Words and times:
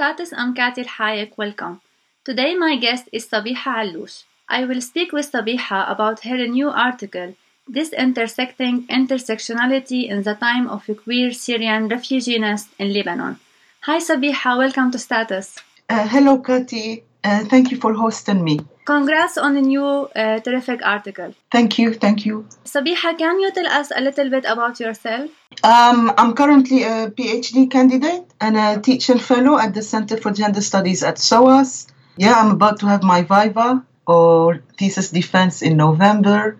Status, 0.00 0.32
I'm 0.34 0.54
Katty 0.54 0.84
Alhayek. 0.84 1.36
Welcome. 1.36 1.82
Today, 2.24 2.54
my 2.54 2.78
guest 2.78 3.10
is 3.12 3.28
Sabiha 3.28 3.72
Allouche. 3.82 4.24
I 4.48 4.64
will 4.64 4.80
speak 4.80 5.12
with 5.12 5.30
Sabiha 5.30 5.92
about 5.92 6.20
her 6.20 6.46
new 6.46 6.70
article, 6.70 7.34
Dis-Intersecting 7.70 8.86
Intersectionality 8.86 10.08
in 10.08 10.22
the 10.22 10.36
Time 10.36 10.68
of 10.68 10.88
a 10.88 10.94
Queer 10.94 11.34
Syrian 11.34 11.88
Refugee 11.88 12.36
in 12.36 12.94
Lebanon. 12.94 13.38
Hi, 13.82 13.98
Sabiha. 13.98 14.56
Welcome 14.56 14.90
to 14.92 14.98
Status. 14.98 15.58
Uh, 15.90 16.08
hello, 16.08 16.38
Katty. 16.38 17.04
Uh, 17.22 17.44
thank 17.44 17.70
you 17.70 17.76
for 17.76 17.92
hosting 17.92 18.42
me. 18.42 18.58
Congrats 18.84 19.36
on 19.38 19.56
a 19.56 19.60
new 19.60 19.84
uh, 19.84 20.40
terrific 20.40 20.80
article. 20.84 21.34
Thank 21.52 21.78
you, 21.78 21.94
thank 21.94 22.24
you. 22.24 22.46
Sabiha, 22.64 23.16
can 23.18 23.40
you 23.40 23.52
tell 23.52 23.66
us 23.66 23.92
a 23.94 24.00
little 24.00 24.30
bit 24.30 24.44
about 24.46 24.80
yourself? 24.80 25.30
Um, 25.62 26.12
I'm 26.16 26.34
currently 26.34 26.82
a 26.84 27.10
PhD 27.10 27.70
candidate 27.70 28.24
and 28.40 28.56
a 28.56 28.80
teaching 28.80 29.18
fellow 29.18 29.58
at 29.58 29.74
the 29.74 29.82
Center 29.82 30.16
for 30.16 30.30
Gender 30.32 30.60
Studies 30.60 31.02
at 31.02 31.18
SOAS. 31.18 31.86
Yeah, 32.16 32.34
I'm 32.34 32.52
about 32.52 32.80
to 32.80 32.86
have 32.86 33.02
my 33.02 33.22
viva 33.22 33.84
or 34.06 34.62
thesis 34.78 35.10
defense 35.10 35.62
in 35.62 35.76
November. 35.76 36.56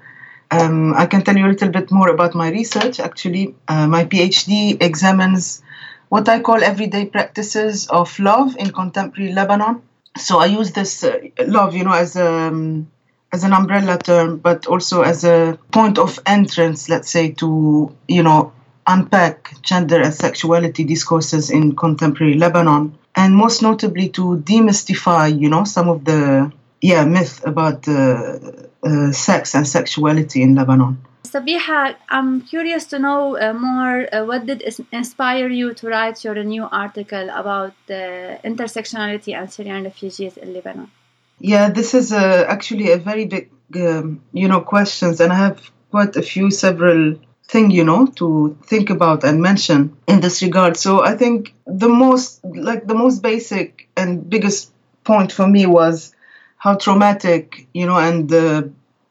Um, 0.50 0.94
I 0.94 1.06
can 1.06 1.22
tell 1.22 1.36
you 1.36 1.46
a 1.46 1.52
little 1.54 1.70
bit 1.70 1.90
more 1.90 2.08
about 2.10 2.34
my 2.34 2.50
research. 2.50 3.00
Actually, 3.00 3.54
uh, 3.68 3.86
my 3.86 4.04
PhD 4.04 4.82
examines 4.82 5.62
what 6.10 6.28
I 6.28 6.40
call 6.40 6.62
everyday 6.62 7.06
practices 7.06 7.88
of 7.88 8.18
love 8.18 8.56
in 8.56 8.72
contemporary 8.72 9.32
Lebanon 9.32 9.82
so 10.20 10.38
I 10.38 10.46
use 10.46 10.72
this 10.72 11.02
uh, 11.04 11.18
love, 11.46 11.74
you 11.74 11.84
know, 11.84 11.92
as 11.92 12.16
a 12.16 12.28
um, 12.48 12.90
as 13.32 13.44
an 13.44 13.52
umbrella 13.52 13.98
term, 13.98 14.38
but 14.38 14.66
also 14.66 15.02
as 15.02 15.24
a 15.24 15.58
point 15.70 15.98
of 15.98 16.18
entrance, 16.26 16.88
let's 16.88 17.10
say, 17.10 17.32
to 17.32 17.94
you 18.08 18.22
know 18.22 18.52
unpack 18.86 19.60
gender 19.62 20.00
and 20.00 20.14
sexuality 20.14 20.84
discourses 20.84 21.50
in 21.50 21.76
contemporary 21.76 22.34
Lebanon, 22.34 22.98
and 23.14 23.36
most 23.36 23.62
notably 23.62 24.08
to 24.10 24.36
demystify, 24.38 25.38
you 25.38 25.48
know, 25.48 25.64
some 25.64 25.88
of 25.88 26.04
the 26.04 26.52
yeah 26.80 27.04
myth 27.04 27.44
about 27.46 27.86
uh, 27.88 28.38
uh, 28.82 29.12
sex 29.12 29.54
and 29.54 29.66
sexuality 29.66 30.42
in 30.42 30.54
Lebanon. 30.54 30.98
Sabiha, 31.24 31.94
I'm 32.08 32.40
curious 32.40 32.86
to 32.86 32.98
know 32.98 33.38
uh, 33.38 33.52
more. 33.52 34.12
Uh, 34.12 34.24
what 34.24 34.46
did 34.46 34.62
inspire 34.92 35.48
you 35.48 35.74
to 35.74 35.88
write 35.88 36.24
your 36.24 36.42
new 36.42 36.64
article 36.64 37.28
about 37.30 37.74
the 37.86 38.38
intersectionality 38.44 39.34
and 39.34 39.52
Syrian 39.52 39.84
refugees 39.84 40.36
in 40.36 40.52
Lebanon? 40.54 40.90
Yeah, 41.38 41.70
this 41.70 41.94
is 41.94 42.12
uh, 42.12 42.44
actually 42.48 42.90
a 42.90 42.96
very 42.98 43.26
big, 43.26 43.50
um, 43.76 44.22
you 44.32 44.48
know, 44.48 44.60
questions, 44.60 45.20
and 45.20 45.32
I 45.32 45.36
have 45.36 45.70
quite 45.90 46.16
a 46.16 46.22
few, 46.22 46.50
several 46.50 47.16
thing, 47.44 47.70
you 47.70 47.84
know, 47.84 48.06
to 48.06 48.56
think 48.64 48.90
about 48.90 49.24
and 49.24 49.42
mention 49.42 49.96
in 50.06 50.20
this 50.20 50.42
regard. 50.42 50.76
So 50.76 51.02
I 51.02 51.16
think 51.16 51.54
the 51.66 51.88
most, 51.88 52.44
like 52.44 52.86
the 52.86 52.94
most 52.94 53.22
basic 53.22 53.88
and 53.96 54.28
biggest 54.28 54.72
point 55.04 55.32
for 55.32 55.46
me 55.46 55.66
was 55.66 56.14
how 56.56 56.76
traumatic, 56.76 57.66
you 57.72 57.86
know, 57.86 57.96
and 57.98 58.32
uh, 58.32 58.62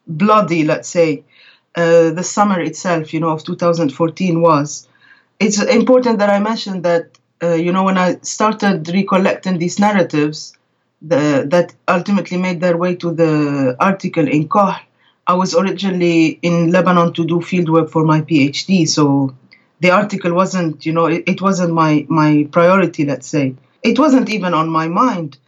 bloody, 0.06 0.64
let's 0.64 0.88
say, 0.88 1.24
uh, 1.76 2.10
the 2.10 2.22
summer 2.22 2.60
itself, 2.60 3.12
you 3.14 3.20
know, 3.20 3.30
of 3.30 3.44
2014 3.44 4.40
was. 4.40 4.88
It's 5.38 5.62
important 5.62 6.18
that 6.18 6.30
I 6.30 6.38
mentioned 6.38 6.84
that, 6.84 7.18
uh, 7.42 7.54
you 7.54 7.72
know, 7.72 7.84
when 7.84 7.96
I 7.96 8.18
started 8.22 8.88
recollecting 8.88 9.58
these 9.58 9.78
narratives 9.78 10.56
the, 11.02 11.46
that 11.48 11.74
ultimately 11.88 12.36
made 12.36 12.60
their 12.60 12.76
way 12.76 12.94
to 12.96 13.12
the 13.12 13.76
article 13.80 14.26
in 14.28 14.48
Kohl, 14.48 14.74
I 15.26 15.34
was 15.34 15.54
originally 15.54 16.38
in 16.42 16.70
Lebanon 16.72 17.12
to 17.14 17.24
do 17.24 17.36
fieldwork 17.38 17.90
for 17.90 18.04
my 18.04 18.20
PhD. 18.20 18.88
So 18.88 19.34
the 19.80 19.90
article 19.90 20.34
wasn't, 20.34 20.84
you 20.84 20.92
know, 20.92 21.06
it, 21.06 21.24
it 21.26 21.40
wasn't 21.40 21.72
my, 21.72 22.04
my 22.08 22.48
priority, 22.50 23.04
let's 23.04 23.28
say. 23.28 23.54
It 23.82 23.98
wasn't 23.98 24.28
even 24.28 24.52
on 24.54 24.68
my 24.68 24.88
mind. 24.88 25.38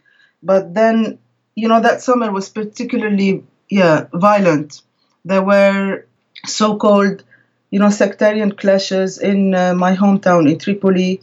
But 0.41 0.73
then, 0.73 1.19
you 1.55 1.67
know, 1.67 1.81
that 1.81 2.01
summer 2.01 2.31
was 2.31 2.49
particularly, 2.49 3.43
yeah, 3.69 4.07
violent. 4.13 4.81
There 5.25 5.43
were 5.43 6.05
so-called, 6.45 7.23
you 7.71 7.79
know, 7.79 7.89
sectarian 7.89 8.51
clashes 8.51 9.17
in 9.17 9.55
uh, 9.55 9.73
my 9.73 9.95
hometown 9.95 10.49
in 10.49 10.59
Tripoli. 10.59 11.21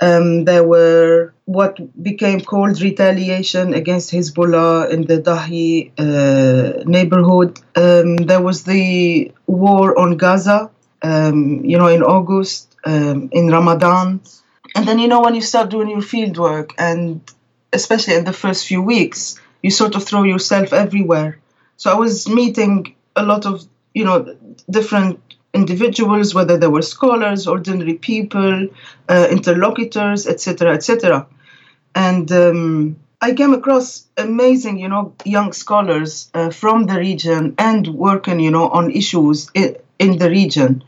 Um, 0.00 0.44
there 0.44 0.64
were 0.64 1.32
what 1.44 1.78
became 2.02 2.40
called 2.40 2.80
retaliation 2.80 3.72
against 3.74 4.10
Hezbollah 4.10 4.90
in 4.90 5.02
the 5.02 5.20
Dahieh 5.20 5.92
uh, 5.96 6.82
neighborhood. 6.84 7.60
Um, 7.76 8.16
there 8.16 8.40
was 8.40 8.64
the 8.64 9.30
war 9.46 9.96
on 9.98 10.16
Gaza, 10.16 10.70
um, 11.02 11.64
you 11.64 11.78
know, 11.78 11.88
in 11.88 12.02
August, 12.02 12.74
um, 12.84 13.28
in 13.32 13.48
Ramadan. 13.48 14.20
And 14.74 14.88
then, 14.88 14.98
you 14.98 15.06
know, 15.06 15.20
when 15.20 15.34
you 15.34 15.42
start 15.42 15.70
doing 15.70 15.90
your 15.90 16.02
field 16.02 16.36
work, 16.36 16.74
and 16.78 17.20
especially 17.72 18.14
in 18.14 18.24
the 18.24 18.32
first 18.32 18.66
few 18.66 18.82
weeks, 18.82 19.38
you 19.62 19.70
sort 19.70 19.94
of 19.94 20.04
throw 20.04 20.24
yourself 20.24 20.72
everywhere. 20.72 21.38
So 21.76 21.92
I 21.92 21.94
was 21.94 22.28
meeting 22.28 22.96
a 23.14 23.22
lot 23.22 23.46
of 23.46 23.64
you 23.94 24.04
know, 24.04 24.36
different 24.70 25.20
individuals, 25.54 26.34
whether 26.34 26.56
they 26.56 26.66
were 26.66 26.82
scholars, 26.82 27.46
ordinary 27.46 27.94
people, 27.94 28.68
uh, 29.08 29.28
interlocutors, 29.30 30.26
etc., 30.26 30.74
etc. 30.74 31.26
And 31.94 32.32
um, 32.32 32.96
I 33.20 33.34
came 33.34 33.52
across 33.52 34.06
amazing, 34.16 34.78
you 34.78 34.88
know, 34.88 35.14
young 35.24 35.52
scholars 35.52 36.30
uh, 36.34 36.50
from 36.50 36.86
the 36.86 36.98
region 36.98 37.54
and 37.58 37.86
working, 37.88 38.40
you 38.40 38.50
know, 38.50 38.68
on 38.68 38.90
issues 38.90 39.50
in, 39.54 39.76
in 39.98 40.18
the 40.18 40.30
region, 40.30 40.82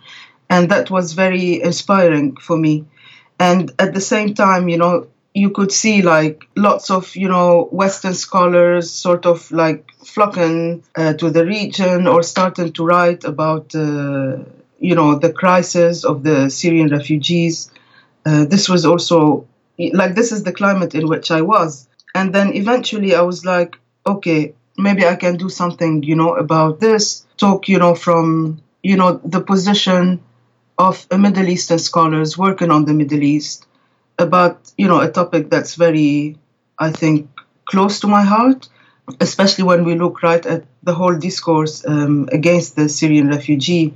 and 0.49 0.71
that 0.71 0.91
was 0.91 1.13
very 1.13 1.63
inspiring 1.63 2.37
for 2.37 2.57
me. 2.57 2.87
And 3.39 3.73
at 3.79 3.93
the 3.93 4.01
same 4.01 4.35
time, 4.35 4.69
you 4.69 4.79
know, 4.79 5.09
you 5.35 5.51
could 5.51 5.73
see 5.73 6.01
like 6.03 6.45
lots 6.57 6.91
of 6.91 7.15
you 7.17 7.29
know 7.29 7.69
western 7.73 8.15
scholars 8.15 8.91
sort 8.91 9.27
of 9.27 9.51
like 9.51 9.91
flocking 10.05 10.83
uh, 10.97 11.13
to 11.15 11.31
the 11.31 11.45
region 11.45 12.07
or 12.07 12.23
starting 12.23 12.73
to 12.73 12.85
write 12.85 13.25
about 13.25 13.75
uh, 13.75 14.37
you 14.79 14.95
know 14.95 15.19
the 15.19 15.33
crisis 15.33 16.05
of 16.05 16.23
the 16.23 16.49
syrian 16.49 16.89
refugees. 16.89 17.71
Uh, 18.27 18.45
this 18.45 18.69
was 18.69 18.87
also 18.87 19.47
like 19.93 20.15
this 20.15 20.33
is 20.33 20.45
the 20.45 20.53
climate 20.53 20.95
in 20.95 21.09
which 21.09 21.31
i 21.31 21.41
was. 21.43 21.89
And 22.15 22.33
then 22.35 22.55
eventually 22.55 23.15
i 23.15 23.23
was 23.23 23.45
like 23.45 23.77
okay 24.07 24.55
maybe 24.79 25.05
i 25.07 25.17
can 25.17 25.37
do 25.37 25.49
something 25.49 26.03
you 26.05 26.15
know 26.15 26.35
about 26.37 26.81
this. 26.81 27.27
Talk 27.39 27.69
you 27.69 27.79
know 27.79 27.95
from 27.97 28.63
you 28.83 28.97
know 28.97 29.21
the 29.25 29.41
position 29.41 30.21
of 30.79 31.07
middle 31.11 31.49
eastern 31.49 31.79
scholars 31.81 32.39
working 32.39 32.71
on 32.71 32.85
the 32.85 32.95
middle 32.95 33.23
east 33.23 33.67
about 34.19 34.73
you 34.79 34.89
know 34.89 35.01
a 35.01 35.11
topic 35.11 35.51
that's 35.51 35.75
very, 35.75 36.37
I 36.79 36.91
think, 36.91 37.29
close 37.67 38.01
to 38.01 38.07
my 38.07 38.23
heart, 38.23 38.69
especially 39.21 39.65
when 39.65 39.85
we 39.85 39.95
look 39.97 40.23
right 40.23 40.45
at 40.47 40.65
the 40.83 40.95
whole 40.95 41.17
discourse 41.17 41.85
um, 41.87 42.29
against 42.33 42.77
the 42.77 42.89
Syrian 42.89 43.29
refugee. 43.29 43.95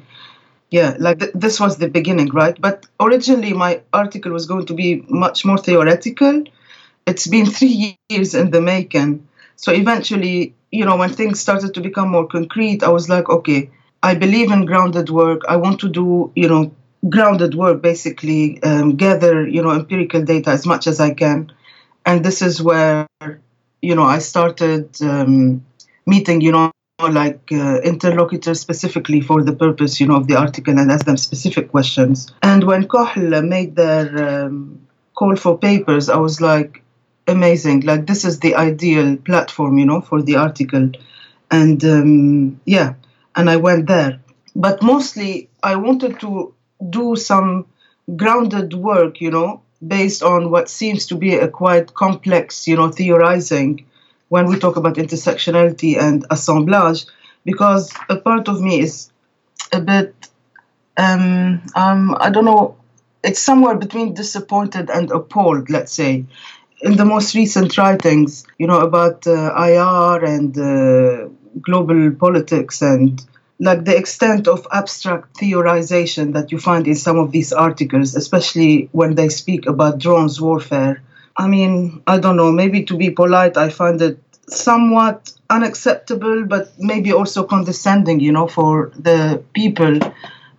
Yeah, 0.71 0.97
like 0.99 1.19
th- 1.21 1.33
this 1.35 1.59
was 1.61 1.79
the 1.79 1.89
beginning, 1.89 2.29
right? 2.31 2.61
But 2.61 2.87
originally, 3.01 3.53
my 3.55 3.81
article 3.93 4.33
was 4.33 4.47
going 4.47 4.67
to 4.67 4.75
be 4.75 5.03
much 5.09 5.45
more 5.45 5.59
theoretical. 5.59 6.45
It's 7.07 7.27
been 7.27 7.47
three 7.59 7.99
years 8.11 8.35
in 8.35 8.51
the 8.51 8.61
making. 8.61 9.27
So 9.57 9.73
eventually, 9.73 10.55
you 10.71 10.85
know, 10.85 10.97
when 10.97 11.11
things 11.11 11.41
started 11.41 11.75
to 11.75 11.81
become 11.81 12.11
more 12.11 12.27
concrete, 12.27 12.83
I 12.83 12.89
was 12.91 13.09
like, 13.09 13.29
okay, 13.29 13.71
I 14.03 14.15
believe 14.15 14.51
in 14.53 14.67
grounded 14.67 15.11
work. 15.11 15.43
I 15.49 15.57
want 15.57 15.81
to 15.81 15.89
do, 15.89 16.33
you 16.37 16.49
know, 16.49 16.71
grounded 17.09 17.55
work 17.55 17.83
basically 17.83 18.63
um, 18.63 18.97
gather 18.97 19.47
you 19.47 19.63
know 19.63 19.71
empirical 19.71 20.23
data 20.23 20.51
as 20.51 20.67
much 20.67 20.87
as 20.87 21.01
i 21.01 21.13
can. 21.15 21.53
And 22.07 22.25
this 22.25 22.43
is 22.43 22.63
where 22.63 23.07
you 23.83 23.95
know 23.95 24.03
i 24.05 24.19
started 24.19 25.01
um, 25.03 25.65
meeting 26.07 26.41
you 26.41 26.53
know 26.53 26.73
like 27.11 27.53
uh, 27.53 27.81
interlocutors 27.83 28.61
specifically 28.61 29.21
for 29.21 29.43
the 29.45 29.53
purpose 29.53 30.01
you 30.01 30.07
know 30.07 30.17
of 30.17 30.27
the 30.27 30.37
article 30.37 30.77
and 30.79 30.91
ask 30.91 31.05
them 31.07 31.17
specific 31.17 31.71
questions. 31.71 32.33
And 32.43 32.65
when 32.65 32.89
Kohl 32.89 33.43
made 33.43 33.77
their 33.77 34.07
um, 34.47 34.81
call 35.15 35.37
for 35.37 35.59
papers 35.59 36.09
i 36.09 36.17
was 36.17 36.41
like 36.41 36.83
amazing. 37.29 37.81
Like 37.83 38.07
this 38.07 38.25
is 38.25 38.41
the 38.41 38.55
ideal 38.55 39.17
platform 39.19 39.79
you 39.79 39.87
know 39.87 40.01
for 40.01 40.23
the 40.23 40.37
article. 40.37 40.91
And 41.51 41.85
um, 41.85 42.61
yeah 42.65 42.95
and 43.37 43.49
i 43.51 43.57
went 43.57 43.87
there. 43.87 44.21
But 44.57 44.83
mostly 44.83 45.49
i 45.63 45.77
wanted 45.77 46.19
to 46.21 46.53
do 46.91 47.17
some 47.17 47.67
grounded 48.17 48.75
work, 48.75 49.21
you 49.21 49.31
know, 49.31 49.63
based 49.87 50.23
on 50.23 50.51
what 50.51 50.69
seems 50.69 51.07
to 51.07 51.17
be 51.17 51.35
a 51.37 51.49
quite 51.49 51.95
complex, 51.95 52.67
you 52.67 52.77
know, 52.77 52.91
theorizing 52.91 53.85
when 54.29 54.47
we 54.47 54.59
talk 54.59 54.77
about 54.77 54.97
intersectionality 54.97 55.99
and 55.99 56.27
assemblage, 56.31 57.07
because 57.45 57.93
a 58.09 58.17
part 58.17 58.49
of 58.49 58.61
me 58.61 58.81
is 58.81 59.11
a 59.73 59.81
bit, 59.81 60.15
um, 60.97 61.63
um, 61.75 62.17
I 62.21 62.31
don't 62.31 62.45
know, 62.45 62.77
it's 63.23 63.41
somewhere 63.41 63.77
between 63.77 64.15
disappointed 64.15 64.91
and 64.91 65.11
appalled, 65.11 65.71
let's 65.71 65.93
say. 65.93 66.25
In 66.83 66.97
the 66.97 67.05
most 67.05 67.35
recent 67.35 67.77
writings, 67.79 68.47
you 68.59 68.67
know, 68.67 68.79
about 68.81 69.27
uh, 69.27 69.55
IR 69.57 70.25
and 70.25 70.59
uh, 70.59 71.29
global 71.61 72.13
politics 72.13 72.83
and 72.83 73.25
like 73.61 73.85
the 73.85 73.97
extent 73.97 74.47
of 74.49 74.67
abstract 74.73 75.37
theorization 75.39 76.33
that 76.35 76.53
you 76.53 76.59
find 76.59 76.87
in 76.87 76.95
some 76.95 77.19
of 77.19 77.33
these 77.33 77.53
articles, 77.53 78.15
especially 78.15 78.89
when 78.93 79.15
they 79.15 79.29
speak 79.29 79.67
about 79.67 79.99
drones 79.99 80.41
warfare, 80.41 81.03
I 81.37 81.47
mean, 81.49 82.03
I 82.07 82.19
don't 82.19 82.37
know, 82.37 82.53
maybe 82.53 82.85
to 82.85 82.97
be 82.97 83.11
polite, 83.11 83.57
I 83.57 83.69
find 83.69 84.01
it 84.03 84.19
somewhat 84.49 85.33
unacceptable, 85.51 86.45
but 86.45 86.73
maybe 86.79 87.13
also 87.13 87.45
condescending, 87.45 88.21
you 88.21 88.33
know, 88.33 88.47
for 88.49 88.93
the 88.99 89.43
people 89.55 89.99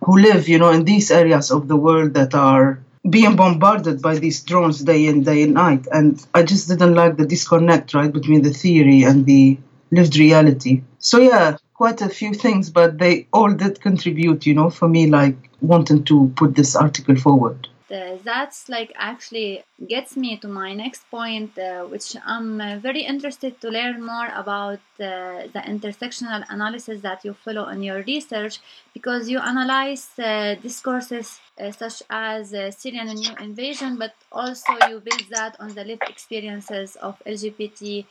who 0.04 0.18
live, 0.18 0.48
you 0.48 0.58
know, 0.58 0.70
in 0.70 0.84
these 0.84 1.10
areas 1.10 1.50
of 1.50 1.68
the 1.68 1.76
world 1.76 2.14
that 2.14 2.34
are 2.34 2.80
being 3.08 3.36
bombarded 3.36 4.02
by 4.02 4.18
these 4.18 4.42
drones 4.42 4.80
day 4.82 5.06
in, 5.06 5.22
day 5.22 5.42
and 5.42 5.54
night. 5.54 5.86
And 5.92 6.24
I 6.34 6.42
just 6.42 6.68
didn't 6.68 6.94
like 6.94 7.16
the 7.16 7.26
disconnect, 7.26 7.94
right, 7.94 8.12
between 8.12 8.42
the 8.42 8.50
theory 8.50 9.02
and 9.04 9.24
the 9.26 9.58
lived 9.90 10.16
reality. 10.16 10.82
So, 10.98 11.18
yeah, 11.18 11.56
quite 11.80 12.02
a 12.02 12.10
few 12.10 12.34
things, 12.34 12.68
but 12.68 12.98
they 12.98 13.26
all 13.32 13.52
did 13.54 13.80
contribute, 13.80 14.44
you 14.44 14.52
know, 14.52 14.68
for 14.68 14.86
me, 14.86 15.06
like 15.06 15.38
wanting 15.62 16.04
to 16.04 16.30
put 16.36 16.54
this 16.54 16.76
article 16.76 17.16
forward. 17.16 17.68
Uh, 17.90 18.18
that's 18.22 18.68
like 18.68 18.92
actually 18.96 19.64
gets 19.88 20.14
me 20.14 20.36
to 20.36 20.46
my 20.46 20.74
next 20.74 21.02
point, 21.10 21.58
uh, 21.58 21.84
which 21.92 22.08
I'm 22.24 22.60
uh, 22.60 22.78
very 22.88 23.02
interested 23.12 23.52
to 23.62 23.70
learn 23.70 24.04
more 24.04 24.28
about 24.42 24.82
uh, 25.00 25.48
the 25.54 25.62
intersectional 25.74 26.44
analysis 26.50 27.00
that 27.00 27.24
you 27.24 27.32
follow 27.32 27.66
in 27.68 27.82
your 27.82 28.02
research 28.02 28.60
because 28.92 29.30
you 29.30 29.38
analyze 29.38 30.06
uh, 30.18 30.56
discourses 30.62 31.40
uh, 31.58 31.72
such 31.72 32.02
as 32.10 32.50
Syrian 32.78 33.08
neo 33.20 33.34
invasion, 33.40 33.96
but 33.96 34.14
also 34.30 34.72
you 34.88 35.00
build 35.00 35.24
that 35.30 35.56
on 35.58 35.74
the 35.74 35.84
lived 35.84 36.06
experiences 36.08 36.96
of 36.96 37.14
LGBT 37.26 38.04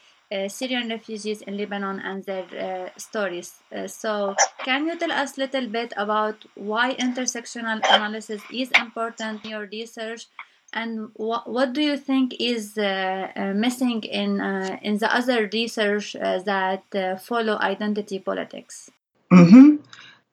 Syrian 0.47 0.89
refugees 0.89 1.41
in 1.41 1.57
Lebanon 1.57 1.99
and 1.99 2.23
their 2.23 2.45
uh, 2.53 2.99
stories. 2.99 3.55
Uh, 3.75 3.87
so, 3.87 4.35
can 4.63 4.85
you 4.85 4.97
tell 4.97 5.11
us 5.11 5.37
a 5.37 5.41
little 5.41 5.67
bit 5.67 5.91
about 5.97 6.45
why 6.55 6.93
intersectional 6.95 7.77
analysis 7.77 8.41
is 8.53 8.69
important 8.71 9.43
in 9.43 9.51
your 9.51 9.67
research, 9.71 10.27
and 10.71 11.09
wh- 11.15 11.47
what 11.47 11.73
do 11.73 11.81
you 11.81 11.97
think 11.97 12.35
is 12.39 12.77
uh, 12.77 13.31
uh, 13.35 13.53
missing 13.55 14.03
in 14.03 14.39
uh, 14.39 14.77
in 14.83 14.99
the 14.99 15.13
other 15.13 15.49
research 15.51 16.13
that 16.13 16.83
follow 17.21 17.57
identity 17.59 18.19
politics? 18.19 18.91
Mm-hmm. 19.33 19.77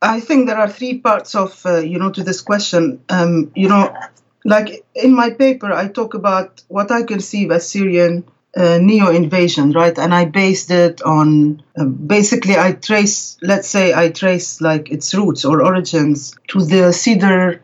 I 0.03 0.21
think 0.21 0.47
there 0.47 0.59
are 0.59 0.69
three 0.69 0.99
parts 0.99 1.35
of 1.35 1.65
you 1.65 1.99
know 1.99 2.11
to 2.11 2.23
this 2.23 2.43
question. 2.43 3.03
Um, 3.09 3.51
you 3.55 3.69
know, 3.71 3.97
like 4.45 4.85
in 4.95 5.15
my 5.15 5.31
paper, 5.31 5.73
I 5.73 5.89
talk 5.89 6.13
about 6.13 6.63
what 6.69 6.91
I 6.91 7.03
conceive 7.03 7.51
as 7.51 7.67
Syrian 7.67 8.25
uh, 8.57 8.79
neo 8.81 9.11
invasion, 9.11 9.73
right? 9.73 9.97
And 9.99 10.15
I 10.15 10.25
based 10.25 10.71
it 10.71 11.03
on 11.03 11.63
uh, 11.77 11.85
basically 11.85 12.57
I 12.57 12.73
trace, 12.73 13.37
let's 13.43 13.69
say, 13.69 13.93
I 13.95 14.11
trace 14.11 14.61
like 14.61 14.91
its 14.91 15.15
roots 15.15 15.45
or 15.45 15.63
origins 15.63 16.35
to 16.49 16.61
the 16.63 16.93
Cedar, 16.93 17.61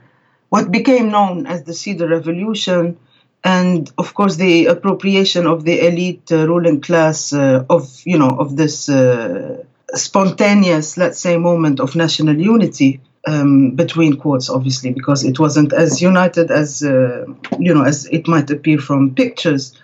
what 0.51 0.71
became 0.71 1.11
known 1.11 1.47
as 1.47 1.63
the 1.65 1.73
Cedar 1.73 2.09
Revolution, 2.09 2.99
and 3.43 3.91
of 3.97 4.15
course 4.15 4.37
the 4.37 4.67
appropriation 4.67 5.47
of 5.47 5.65
the 5.65 5.81
elite 5.87 6.31
uh, 6.31 6.47
ruling 6.47 6.81
class 6.81 7.33
uh, 7.33 7.65
of 7.71 8.01
you 8.05 8.19
know 8.19 8.29
of 8.29 8.57
this 8.57 8.89
uh, 8.89 9.65
spontaneous, 9.95 10.97
let's 10.99 11.19
say, 11.19 11.37
moment 11.39 11.81
of 11.81 11.97
national 11.97 12.39
unity. 12.39 13.01
Um, 13.25 13.77
between 13.77 14.17
quotes, 14.17 14.51
obviously, 14.51 14.91
because 14.93 15.23
it 15.25 15.39
wasn't 15.39 15.73
as 15.73 16.03
united 16.03 16.51
as 16.51 16.83
uh, 16.83 17.25
you 17.57 17.73
know 17.73 17.85
as 17.85 18.05
it 18.07 18.27
might 18.27 18.51
appear 18.51 18.79
from 18.79 19.15
pictures 19.15 19.81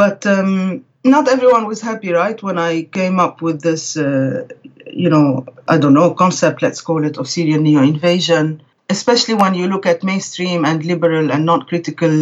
but 0.00 0.24
um, 0.24 0.82
not 1.04 1.28
everyone 1.28 1.66
was 1.66 1.82
happy, 1.82 2.10
right? 2.10 2.42
When 2.42 2.58
I 2.58 2.84
came 2.84 3.20
up 3.20 3.42
with 3.42 3.60
this, 3.60 3.98
uh, 3.98 4.48
you 4.86 5.10
know, 5.10 5.44
I 5.68 5.76
don't 5.76 5.92
know, 5.92 6.14
concept, 6.14 6.62
let's 6.62 6.80
call 6.80 7.04
it, 7.04 7.18
of 7.18 7.28
Syrian 7.28 7.62
neo 7.64 7.82
invasion, 7.82 8.62
especially 8.88 9.34
when 9.34 9.52
you 9.52 9.66
look 9.68 9.84
at 9.84 10.02
mainstream 10.02 10.64
and 10.64 10.82
liberal 10.86 11.30
and 11.30 11.44
not 11.44 11.68
critical 11.68 12.14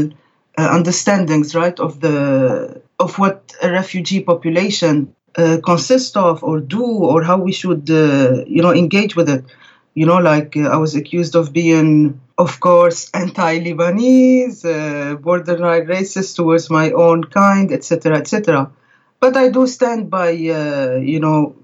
uh, 0.61 0.69
understandings, 0.79 1.55
right, 1.55 1.79
of 1.79 2.01
the 2.01 2.83
of 2.99 3.17
what 3.21 3.39
a 3.63 3.71
refugee 3.71 4.23
population 4.33 5.15
uh, 5.37 5.59
consists 5.65 6.17
of 6.17 6.43
or 6.43 6.59
do 6.59 6.85
or 6.85 7.23
how 7.23 7.39
we 7.39 7.53
should, 7.53 7.89
uh, 7.89 8.43
you 8.57 8.61
know, 8.61 8.75
engage 8.75 9.15
with 9.15 9.29
it. 9.29 9.45
You 9.95 10.07
know, 10.07 10.19
like 10.19 10.57
uh, 10.57 10.69
I 10.69 10.77
was 10.77 10.95
accused 10.95 11.35
of 11.35 11.53
being 11.53 12.21
of 12.39 12.61
course, 12.61 13.11
anti-Lebanese, 13.13 14.65
uh, 14.65 15.17
borderline 15.17 15.87
racist 15.87 16.37
towards 16.37 16.71
my 16.71 16.93
own 16.93 17.25
kind, 17.25 17.73
etc., 17.73 18.17
etc. 18.17 18.71
But 19.19 19.37
I 19.37 19.49
do 19.49 19.67
stand 19.67 20.09
by, 20.09 20.31
uh, 20.31 21.01
you 21.03 21.19
know, 21.19 21.57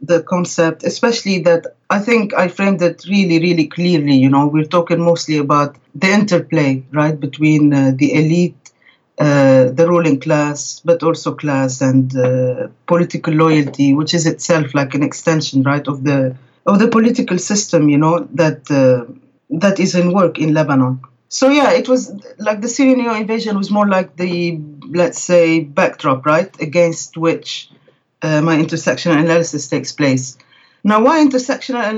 the 0.00 0.22
concept, 0.22 0.84
especially 0.84 1.40
that 1.40 1.76
I 1.90 1.98
think 1.98 2.32
I 2.32 2.46
framed 2.46 2.80
it 2.80 3.04
really, 3.08 3.40
really 3.40 3.66
clearly. 3.66 4.14
You 4.14 4.30
know, 4.30 4.46
we're 4.46 4.64
talking 4.64 5.00
mostly 5.00 5.38
about 5.38 5.76
the 5.96 6.10
interplay, 6.10 6.84
right, 6.92 7.18
between 7.18 7.74
uh, 7.74 7.92
the 7.96 8.14
elite, 8.14 8.70
uh, 9.18 9.64
the 9.72 9.86
ruling 9.88 10.20
class, 10.20 10.80
but 10.84 11.02
also 11.02 11.34
class 11.34 11.80
and 11.80 12.16
uh, 12.16 12.68
political 12.86 13.34
loyalty, 13.34 13.92
which 13.92 14.14
is 14.14 14.26
itself 14.26 14.74
like 14.74 14.94
an 14.94 15.02
extension, 15.02 15.64
right, 15.64 15.86
of 15.88 16.04
the 16.04 16.36
of 16.66 16.78
the 16.78 16.88
political 16.88 17.38
system. 17.38 17.88
You 17.88 17.98
know 17.98 18.28
that 18.34 18.70
uh, 18.70 19.12
that 19.50 19.80
is 19.80 19.94
in 19.94 20.12
work 20.12 20.38
in 20.38 20.54
Lebanon. 20.54 21.00
So 21.28 21.48
yeah, 21.48 21.72
it 21.72 21.88
was 21.88 22.12
like 22.38 22.60
the 22.60 22.68
Syrian 22.68 23.00
invasion 23.00 23.56
was 23.56 23.70
more 23.70 23.86
like 23.86 24.16
the 24.16 24.60
let's 24.88 25.22
say 25.22 25.60
backdrop, 25.60 26.26
right, 26.26 26.50
against 26.60 27.16
which 27.16 27.70
uh, 28.22 28.40
my 28.40 28.56
intersectional 28.56 29.18
analysis 29.18 29.68
takes 29.68 29.92
place. 29.92 30.36
Now, 30.82 31.02
why 31.04 31.24
intersectional 31.24 31.88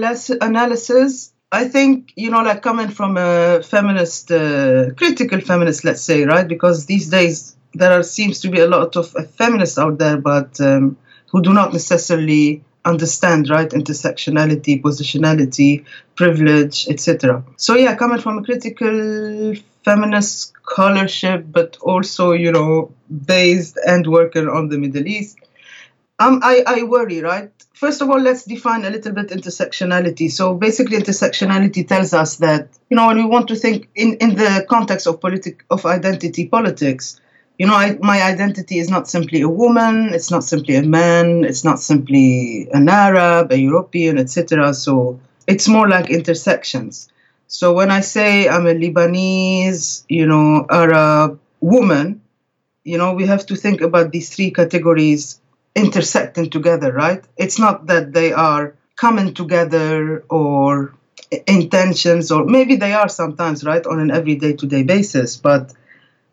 analysis? 0.41 1.33
I 1.51 1.69
think 1.69 2.13
you 2.17 2.31
know, 2.31 2.43
like 2.43 2.63
coming 2.63 2.89
from 2.89 3.17
a 3.17 3.63
feminist, 3.63 4.31
uh, 4.31 4.91
critical 4.97 5.41
feminist, 5.41 5.85
let's 5.85 6.03
say, 6.03 6.25
right, 6.25 6.47
because 6.47 6.87
these 6.87 7.09
days 7.09 7.57
there 7.75 7.93
are, 7.99 8.03
seems 8.03 8.41
to 8.41 8.49
be 8.49 8.61
a 8.61 8.67
lot 8.67 8.97
of 8.97 9.11
feminists 9.35 9.79
out 9.79 9.99
there, 9.99 10.19
but 10.19 10.61
um, 10.61 10.97
who 11.31 11.43
do 11.43 11.53
not 11.53 11.73
necessarily 11.73 12.65
understand 12.85 13.49
right 13.49 13.71
intersectionality 13.71 14.81
positionality 14.83 15.85
privilege 16.17 16.89
etc 16.89 17.45
so 17.57 17.77
yeah 17.77 17.95
coming 17.95 18.21
from 18.21 18.39
a 18.39 18.43
critical 18.43 19.55
feminist 19.85 20.53
scholarship 20.65 21.45
but 21.49 21.77
also 21.81 22.33
you 22.33 22.51
know 22.51 22.93
based 23.27 23.79
and 23.87 24.07
working 24.07 24.49
on 24.49 24.69
the 24.69 24.79
middle 24.79 25.07
east 25.07 25.39
um, 26.23 26.41
I, 26.43 26.63
I 26.67 26.83
worry 26.85 27.21
right? 27.21 27.51
First 27.75 28.01
of 28.01 28.09
all 28.09 28.21
let's 28.21 28.45
define 28.45 28.85
a 28.85 28.91
little 28.91 29.13
bit 29.13 29.29
intersectionality. 29.29 30.31
So 30.31 30.55
basically 30.55 30.99
intersectionality 30.99 31.87
tells 31.87 32.13
us 32.13 32.37
that 32.37 32.69
you 32.91 32.97
know 32.97 33.09
when 33.09 33.17
we 33.17 33.25
want 33.25 33.49
to 33.49 33.57
think 33.57 33.89
in, 33.97 34.15
in 34.15 34.37
the 34.37 34.65
context 34.69 35.07
of 35.07 35.21
politic 35.21 35.65
of 35.71 35.85
identity 35.85 36.47
politics 36.47 37.21
you 37.59 37.67
know, 37.67 37.75
I, 37.75 37.99
my 38.01 38.23
identity 38.23 38.79
is 38.79 38.89
not 38.89 39.09
simply 39.09 39.43
a 39.43 39.49
woman, 39.49 40.15
it's 40.15 40.31
not 40.31 40.45
simply 40.45 40.77
a 40.77 40.83
man, 40.83 41.45
it's 41.45 41.65
not 41.65 41.79
simply 41.79 42.69
an 42.73 42.89
Arab, 42.89 43.53
a 43.53 43.59
European, 43.59 44.19
etc. 44.19 44.75
So 44.75 45.21
it's 45.47 45.69
more 45.69 45.89
like 45.89 46.11
intersections. 46.11 47.09
So 47.47 47.75
when 47.75 47.91
I 47.91 48.01
say 48.01 48.49
I'm 48.49 48.67
a 48.67 48.75
Lebanese, 48.75 50.05
you 50.09 50.27
know, 50.27 50.67
Arab 50.71 51.39
woman, 51.61 52.23
you 52.85 52.99
know, 52.99 53.13
we 53.13 53.27
have 53.27 53.47
to 53.47 53.57
think 53.57 53.81
about 53.81 54.11
these 54.11 54.35
three 54.35 54.51
categories 54.51 55.41
intersecting 55.75 56.51
together, 56.51 56.93
right? 56.93 57.23
It's 57.37 57.59
not 57.59 57.87
that 57.87 58.13
they 58.13 58.33
are 58.33 58.75
coming 58.97 59.35
together 59.35 60.25
or 60.29 60.95
intentions, 61.47 62.31
or 62.31 62.45
maybe 62.45 62.77
they 62.77 62.93
are 62.93 63.09
sometimes, 63.09 63.65
right, 63.65 63.87
on 63.87 64.01
an 64.01 64.11
everyday 64.11 64.55
to 64.55 64.67
day 64.67 64.83
basis, 64.83 65.37
but 65.37 65.73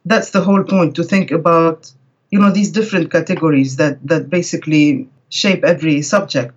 that's 0.05 0.31
the 0.31 0.41
whole 0.41 0.63
point 0.63 0.95
to 0.95 1.03
think 1.03 1.31
about 1.31 1.91
you 2.31 2.39
know 2.39 2.51
these 2.51 2.71
different 2.71 3.11
categories 3.11 3.75
that 3.77 3.95
that 4.07 4.29
basically 4.29 5.07
shape 5.29 5.63
every 5.63 6.01
subject 6.01 6.55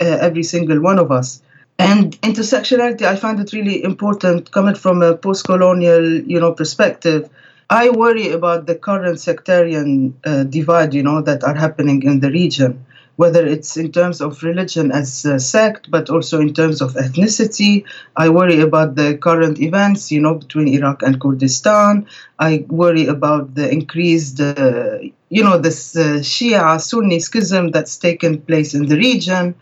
uh, 0.00 0.04
every 0.28 0.42
single 0.42 0.80
one 0.80 0.98
of 0.98 1.10
us. 1.12 1.42
And 1.78 2.12
intersectionality 2.20 3.02
i 3.02 3.16
find 3.16 3.40
it 3.40 3.52
really 3.52 3.82
important 3.82 4.50
coming 4.52 4.74
from 4.74 5.02
a 5.02 5.16
post-colonial 5.16 6.04
you 6.32 6.40
know 6.40 6.52
perspective. 6.52 7.28
I 7.72 7.90
worry 7.90 8.30
about 8.32 8.66
the 8.66 8.74
current 8.74 9.20
sectarian 9.20 10.18
uh, 10.24 10.42
divide 10.44 10.92
you 10.94 11.02
know 11.02 11.22
that 11.22 11.44
are 11.44 11.54
happening 11.54 12.02
in 12.02 12.20
the 12.20 12.30
region 12.30 12.84
whether 13.20 13.46
it's 13.46 13.76
in 13.76 13.92
terms 13.92 14.22
of 14.22 14.42
religion 14.42 14.90
as 14.90 15.26
a 15.26 15.38
sect, 15.38 15.90
but 15.90 16.08
also 16.08 16.40
in 16.40 16.54
terms 16.54 16.80
of 16.80 16.94
ethnicity. 16.94 17.84
I 18.16 18.30
worry 18.30 18.60
about 18.60 18.94
the 18.94 19.18
current 19.18 19.60
events, 19.60 20.10
you 20.10 20.22
know, 20.22 20.36
between 20.36 20.68
Iraq 20.68 21.02
and 21.02 21.20
Kurdistan. 21.20 22.06
I 22.38 22.64
worry 22.68 23.06
about 23.08 23.54
the 23.54 23.70
increased, 23.70 24.40
uh, 24.40 25.00
you 25.28 25.44
know, 25.44 25.58
this 25.58 25.94
uh, 25.96 26.22
Shia 26.32 26.80
Sunni 26.80 27.20
schism 27.20 27.72
that's 27.72 27.98
taken 27.98 28.40
place 28.40 28.72
in 28.72 28.86
the 28.86 28.96
region. 28.96 29.54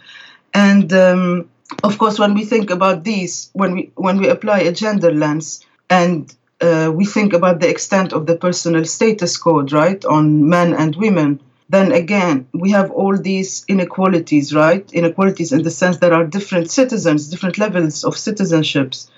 And 0.54 0.92
um, 0.92 1.48
of 1.82 1.98
course, 1.98 2.16
when 2.16 2.34
we 2.34 2.44
think 2.44 2.70
about 2.70 3.02
these, 3.02 3.50
when 3.54 3.72
we 3.74 3.90
when 3.96 4.18
we 4.18 4.28
apply 4.28 4.60
a 4.60 4.72
gender 4.72 5.12
lens 5.12 5.66
and 5.90 6.32
uh, 6.60 6.92
we 6.94 7.04
think 7.06 7.32
about 7.32 7.58
the 7.58 7.68
extent 7.68 8.12
of 8.12 8.26
the 8.26 8.36
personal 8.36 8.84
status 8.84 9.36
code, 9.36 9.72
right, 9.72 10.04
on 10.04 10.48
men 10.48 10.74
and 10.74 10.94
women, 10.94 11.40
then 11.68 11.92
again, 11.92 12.46
we 12.52 12.70
have 12.70 12.90
all 12.90 13.16
these 13.16 13.64
inequalities, 13.68 14.54
right? 14.54 14.90
Inequalities 14.92 15.52
in 15.52 15.62
the 15.62 15.70
sense 15.70 15.98
there 15.98 16.14
are 16.14 16.24
different 16.24 16.70
citizens, 16.70 17.28
different 17.28 17.58
levels 17.58 18.04
of 18.04 18.14
citizenships. 18.14 19.08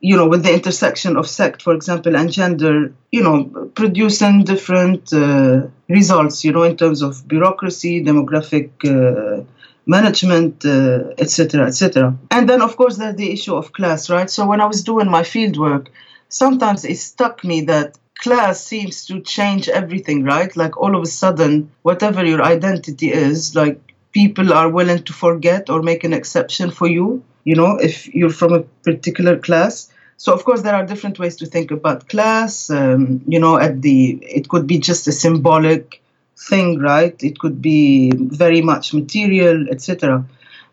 you 0.00 0.16
know, 0.16 0.26
with 0.26 0.42
the 0.42 0.52
intersection 0.52 1.16
of 1.16 1.28
sect, 1.28 1.60
for 1.62 1.74
example, 1.74 2.16
and 2.16 2.32
gender, 2.32 2.92
you 3.12 3.22
know, 3.22 3.44
producing 3.74 4.44
different 4.44 5.12
uh, 5.12 5.66
results, 5.88 6.42
you 6.42 6.52
know, 6.52 6.62
in 6.62 6.76
terms 6.76 7.02
of 7.02 7.28
bureaucracy, 7.28 8.02
demographic 8.02 8.70
uh, 8.84 9.44
management, 9.86 10.64
etc., 11.18 11.64
uh, 11.64 11.66
etc. 11.66 12.16
Et 12.30 12.36
and 12.38 12.48
then, 12.48 12.62
of 12.62 12.76
course, 12.76 12.96
there's 12.96 13.16
the 13.16 13.30
issue 13.30 13.54
of 13.54 13.72
class, 13.72 14.08
right? 14.08 14.30
So 14.30 14.46
when 14.46 14.60
I 14.62 14.66
was 14.66 14.82
doing 14.84 15.10
my 15.10 15.22
field 15.22 15.58
work, 15.58 15.90
sometimes 16.28 16.84
it 16.86 16.96
struck 16.96 17.44
me 17.44 17.62
that 17.62 17.98
class 18.20 18.64
seems 18.64 19.06
to 19.06 19.20
change 19.20 19.68
everything, 19.68 20.24
right? 20.24 20.54
Like 20.56 20.76
all 20.76 20.94
of 20.96 21.02
a 21.02 21.06
sudden, 21.06 21.70
whatever 21.82 22.24
your 22.24 22.42
identity 22.42 23.10
is, 23.12 23.54
like 23.54 23.80
people 24.12 24.52
are 24.52 24.68
willing 24.68 25.02
to 25.04 25.12
forget 25.12 25.70
or 25.70 25.82
make 25.82 26.04
an 26.04 26.12
exception 26.12 26.70
for 26.70 26.88
you, 26.88 27.22
you 27.44 27.54
know, 27.54 27.76
if 27.76 28.06
you're 28.14 28.30
from 28.30 28.52
a 28.52 28.62
particular 28.84 29.38
class. 29.38 29.90
So 30.16 30.34
of 30.34 30.44
course 30.44 30.62
there 30.62 30.74
are 30.74 30.84
different 30.84 31.18
ways 31.18 31.36
to 31.36 31.46
think 31.46 31.70
about 31.70 32.08
class. 32.08 32.68
Um, 32.70 33.22
you 33.26 33.40
know, 33.40 33.58
at 33.58 33.80
the 33.80 34.18
it 34.22 34.48
could 34.48 34.66
be 34.66 34.78
just 34.78 35.08
a 35.08 35.12
symbolic 35.12 36.02
thing, 36.36 36.78
right? 36.78 37.16
It 37.22 37.38
could 37.38 37.62
be 37.62 38.12
very 38.14 38.60
much 38.60 38.92
material, 38.92 39.66
etc. 39.70 40.26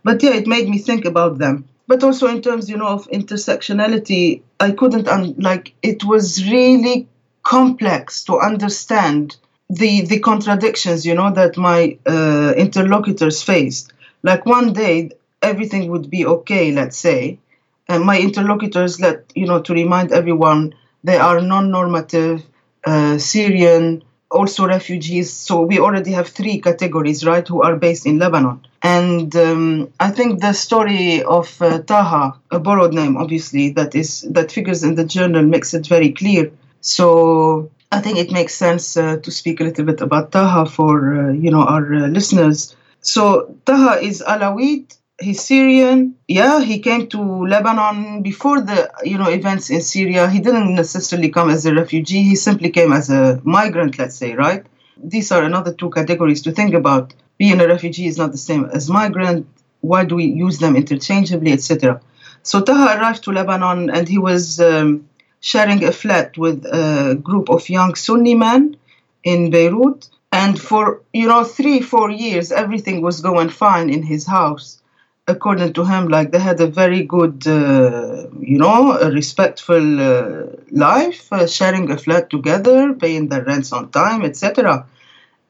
But 0.04 0.22
yeah, 0.24 0.34
it 0.34 0.48
made 0.48 0.68
me 0.70 0.78
think 0.80 1.06
about 1.06 1.38
them. 1.38 1.66
But 1.88 2.04
also 2.04 2.28
in 2.28 2.42
terms, 2.42 2.70
you 2.70 2.78
know, 2.78 2.88
of 2.88 3.08
intersectionality, 3.08 4.42
I 4.60 4.72
couldn't 4.72 5.08
un- 5.08 5.36
like 5.38 5.74
it 5.82 6.04
was 6.04 6.44
really 6.46 7.08
complex 7.48 8.26
to 8.26 8.38
understand 8.40 9.38
the 9.70 10.02
the 10.02 10.20
contradictions 10.20 11.06
you 11.06 11.16
know 11.20 11.32
that 11.40 11.56
my 11.58 11.98
uh, 12.06 12.54
interlocutors 12.58 13.42
faced. 13.42 13.94
Like 14.30 14.46
one 14.46 14.74
day 14.74 15.12
everything 15.42 15.84
would 15.92 16.10
be 16.10 16.26
okay 16.26 16.72
let's 16.80 16.98
say 16.98 17.40
and 17.88 18.04
my 18.04 18.18
interlocutors 18.20 19.00
let 19.00 19.18
you 19.34 19.46
know 19.50 19.62
to 19.62 19.74
remind 19.74 20.12
everyone 20.12 20.74
they 21.04 21.18
are 21.18 21.40
non-normative 21.40 22.44
uh, 22.86 23.18
syrian 23.18 24.04
also 24.30 24.68
refugees. 24.68 25.32
So 25.32 25.62
we 25.62 25.80
already 25.80 26.12
have 26.12 26.28
three 26.28 26.60
categories 26.60 27.26
right 27.26 27.48
who 27.48 27.62
are 27.62 27.78
based 27.78 28.06
in 28.06 28.20
lebanon. 28.20 28.58
And 28.84 29.34
um, 29.48 29.64
i 30.08 30.10
think 30.18 30.42
the 30.42 30.54
story 30.66 31.24
of 31.38 31.48
uh, 31.62 31.80
taha 31.92 32.24
a 32.52 32.60
borrowed 32.60 32.94
name 32.94 33.16
obviously 33.24 33.66
that 33.80 33.96
is 34.02 34.10
that 34.36 34.52
figures 34.58 34.82
in 34.84 34.96
the 34.96 35.08
journal 35.16 35.44
makes 35.56 35.74
it 35.74 35.88
very 35.96 36.12
clear 36.12 36.52
so 36.88 37.70
I 37.92 38.00
think 38.00 38.18
it 38.18 38.32
makes 38.32 38.54
sense 38.54 38.96
uh, 38.96 39.18
to 39.18 39.32
speak 39.32 39.60
a 39.60 39.64
little 39.66 39.86
bit 39.86 40.02
about 40.02 40.32
Taha 40.32 40.66
for 40.66 40.96
uh, 41.20 41.32
you 41.34 41.52
know 41.52 41.64
our 41.64 41.94
uh, 41.94 42.08
listeners. 42.08 42.76
So 43.02 43.56
Taha 43.66 44.02
is 44.02 44.24
Alawite. 44.26 44.98
He's 45.20 45.44
Syrian. 45.44 46.16
Yeah, 46.28 46.62
he 46.62 46.80
came 46.80 47.08
to 47.10 47.20
Lebanon 47.46 48.22
before 48.22 48.62
the 48.62 48.90
you 49.04 49.18
know 49.18 49.30
events 49.30 49.70
in 49.70 49.82
Syria. 49.82 50.30
He 50.30 50.40
didn't 50.40 50.76
necessarily 50.76 51.30
come 51.30 51.50
as 51.50 51.66
a 51.66 51.74
refugee. 51.74 52.24
He 52.24 52.36
simply 52.36 52.70
came 52.70 52.94
as 52.94 53.10
a 53.10 53.42
migrant. 53.44 54.00
Let's 54.00 54.16
say, 54.16 54.34
right? 54.36 54.66
These 54.98 55.32
are 55.32 55.44
another 55.44 55.74
two 55.74 55.90
categories 55.90 56.42
to 56.44 56.52
think 56.52 56.74
about. 56.74 57.14
Being 57.38 57.60
a 57.62 57.68
refugee 57.68 58.08
is 58.08 58.18
not 58.18 58.32
the 58.32 58.38
same 58.38 58.66
as 58.66 58.90
migrant. 58.90 59.46
Why 59.82 60.06
do 60.06 60.16
we 60.16 60.26
use 60.26 60.58
them 60.58 60.76
interchangeably, 60.76 61.52
etc. 61.52 62.02
So 62.44 62.62
Taha 62.62 62.98
arrived 62.98 63.24
to 63.26 63.32
Lebanon 63.32 63.90
and 63.90 64.08
he 64.08 64.18
was. 64.18 64.62
Um, 64.62 65.07
sharing 65.40 65.84
a 65.84 65.92
flat 65.92 66.38
with 66.38 66.66
a 66.66 67.16
group 67.22 67.50
of 67.50 67.70
young 67.70 67.96
Sunni 67.96 68.36
men 68.36 68.78
in 69.24 69.50
Beirut. 69.50 70.10
And 70.32 70.60
for, 70.60 71.02
you 71.14 71.28
know, 71.28 71.44
three, 71.44 71.82
four 71.82 72.10
years, 72.10 72.52
everything 72.52 73.02
was 73.02 73.22
going 73.22 73.50
fine 73.50 73.90
in 73.90 74.04
his 74.04 74.26
house. 74.26 74.82
According 75.30 75.74
to 75.74 75.84
him, 75.84 76.08
like 76.08 76.32
they 76.32 76.40
had 76.40 76.60
a 76.62 76.68
very 76.68 77.04
good, 77.04 77.46
uh, 77.48 78.28
you 78.40 78.58
know, 78.58 78.98
respectful 79.10 80.02
uh, 80.02 80.44
life, 80.72 81.32
uh, 81.34 81.48
sharing 81.48 81.92
a 81.92 81.98
flat 81.98 82.30
together, 82.30 82.94
paying 82.94 83.28
their 83.28 83.44
rents 83.44 83.74
on 83.74 83.90
time, 83.90 84.24
etc. 84.24 84.86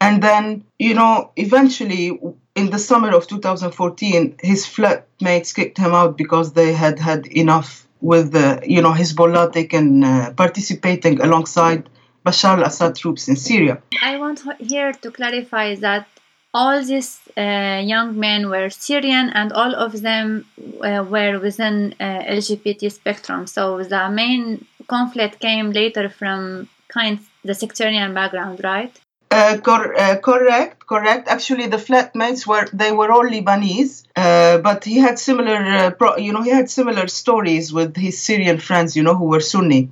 And 0.00 0.22
then, 0.22 0.64
you 0.78 0.94
know, 0.94 1.30
eventually 1.36 2.18
in 2.54 2.70
the 2.70 2.78
summer 2.78 3.10
of 3.14 3.26
2014, 3.28 4.36
his 4.42 4.66
flatmates 4.66 5.54
kicked 5.54 5.78
him 5.78 5.92
out 5.92 6.16
because 6.16 6.52
they 6.52 6.72
had 6.72 6.98
had 6.98 7.26
enough 7.28 7.87
with 8.00 8.32
the, 8.32 8.62
you 8.64 8.82
know 8.82 8.92
Hezbollah 8.92 9.52
taken 9.52 10.04
uh, 10.04 10.32
participating 10.36 11.20
alongside 11.20 11.88
Bashar 12.24 12.58
al-Assad 12.58 12.96
troops 12.96 13.28
in 13.28 13.36
Syria. 13.36 13.82
I 14.02 14.18
want 14.18 14.42
here 14.58 14.92
to 14.92 15.10
clarify 15.10 15.74
that 15.76 16.06
all 16.54 16.82
these 16.82 17.20
uh, 17.36 17.82
young 17.84 18.18
men 18.18 18.48
were 18.48 18.70
Syrian 18.70 19.30
and 19.30 19.52
all 19.52 19.74
of 19.74 20.00
them 20.00 20.46
uh, 20.82 21.04
were 21.08 21.38
within 21.38 21.94
uh, 22.00 22.04
LGBT 22.38 22.90
spectrum. 22.90 23.46
So 23.46 23.82
the 23.82 24.08
main 24.10 24.66
conflict 24.86 25.40
came 25.40 25.72
later 25.72 26.08
from 26.08 26.68
kind 26.88 27.18
the 27.44 27.54
sectarian 27.54 28.14
background, 28.14 28.60
right? 28.64 28.98
Uh, 29.40 29.58
cor- 29.66 29.94
uh, 30.04 30.16
correct, 30.28 30.86
correct. 30.92 31.24
Actually, 31.28 31.66
the 31.74 31.76
flatmates 31.88 32.42
were 32.50 32.66
they 32.72 32.92
were 32.98 33.10
all 33.14 33.26
Lebanese, 33.34 33.92
uh, 34.16 34.56
but 34.68 34.78
he 34.90 34.96
had 35.06 35.16
similar, 35.18 35.56
uh, 35.80 35.90
pro- 35.90 36.16
you 36.26 36.32
know, 36.32 36.42
he 36.48 36.50
had 36.60 36.68
similar 36.70 37.06
stories 37.22 37.66
with 37.78 37.94
his 37.96 38.16
Syrian 38.26 38.58
friends, 38.58 38.96
you 38.96 39.02
know, 39.06 39.14
who 39.20 39.26
were 39.34 39.40
Sunni. 39.52 39.82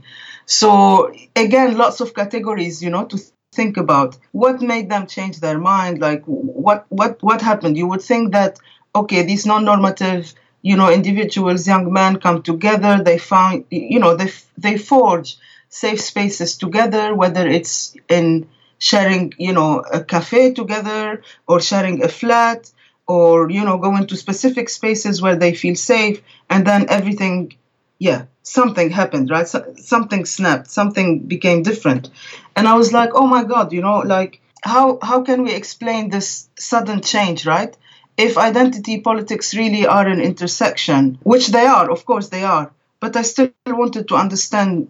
So 0.46 1.12
again, 1.44 1.76
lots 1.76 2.00
of 2.00 2.14
categories, 2.14 2.82
you 2.84 2.90
know, 2.90 3.04
to 3.12 3.18
think 3.58 3.76
about. 3.76 4.10
What 4.32 4.56
made 4.72 4.88
them 4.90 5.06
change 5.06 5.36
their 5.40 5.58
mind? 5.58 6.00
Like, 6.08 6.22
what 6.26 6.80
what 6.88 7.12
what 7.28 7.40
happened? 7.50 7.76
You 7.76 7.86
would 7.88 8.02
think 8.02 8.32
that 8.32 8.58
okay, 9.00 9.22
these 9.22 9.44
non-normative, 9.46 10.32
you 10.62 10.76
know, 10.78 10.90
individuals, 10.90 11.68
young 11.72 11.92
men, 11.92 12.12
come 12.26 12.42
together. 12.42 12.92
They 13.08 13.18
find, 13.18 13.64
you 13.70 14.00
know, 14.00 14.16
they 14.16 14.30
they 14.56 14.76
forge 14.78 15.36
safe 15.68 16.00
spaces 16.00 16.56
together, 16.56 17.14
whether 17.14 17.46
it's 17.46 17.94
in 18.08 18.46
sharing, 18.78 19.32
you 19.38 19.52
know, 19.52 19.80
a 19.80 20.02
cafe 20.02 20.52
together 20.52 21.22
or 21.46 21.60
sharing 21.60 22.04
a 22.04 22.08
flat 22.08 22.70
or, 23.06 23.50
you 23.50 23.64
know, 23.64 23.78
going 23.78 24.06
to 24.06 24.16
specific 24.16 24.68
spaces 24.68 25.22
where 25.22 25.36
they 25.36 25.54
feel 25.54 25.74
safe 25.74 26.22
and 26.50 26.66
then 26.66 26.86
everything, 26.88 27.52
yeah, 27.98 28.24
something 28.42 28.90
happened, 28.90 29.30
right? 29.30 29.48
So, 29.48 29.74
something 29.76 30.24
snapped, 30.24 30.68
something 30.70 31.20
became 31.20 31.62
different. 31.62 32.10
And 32.54 32.66
I 32.66 32.74
was 32.74 32.92
like, 32.92 33.10
oh 33.14 33.26
my 33.26 33.44
God, 33.44 33.72
you 33.72 33.80
know, 33.80 33.98
like, 33.98 34.40
how, 34.62 34.98
how 35.02 35.22
can 35.22 35.44
we 35.44 35.54
explain 35.54 36.10
this 36.10 36.48
sudden 36.58 37.00
change, 37.00 37.46
right? 37.46 37.76
If 38.16 38.38
identity 38.38 39.00
politics 39.00 39.54
really 39.54 39.86
are 39.86 40.06
an 40.06 40.20
intersection, 40.20 41.18
which 41.22 41.48
they 41.48 41.66
are, 41.66 41.90
of 41.90 42.04
course 42.06 42.28
they 42.28 42.44
are, 42.44 42.72
but 42.98 43.16
I 43.16 43.22
still 43.22 43.50
wanted 43.66 44.08
to 44.08 44.16
understand 44.16 44.88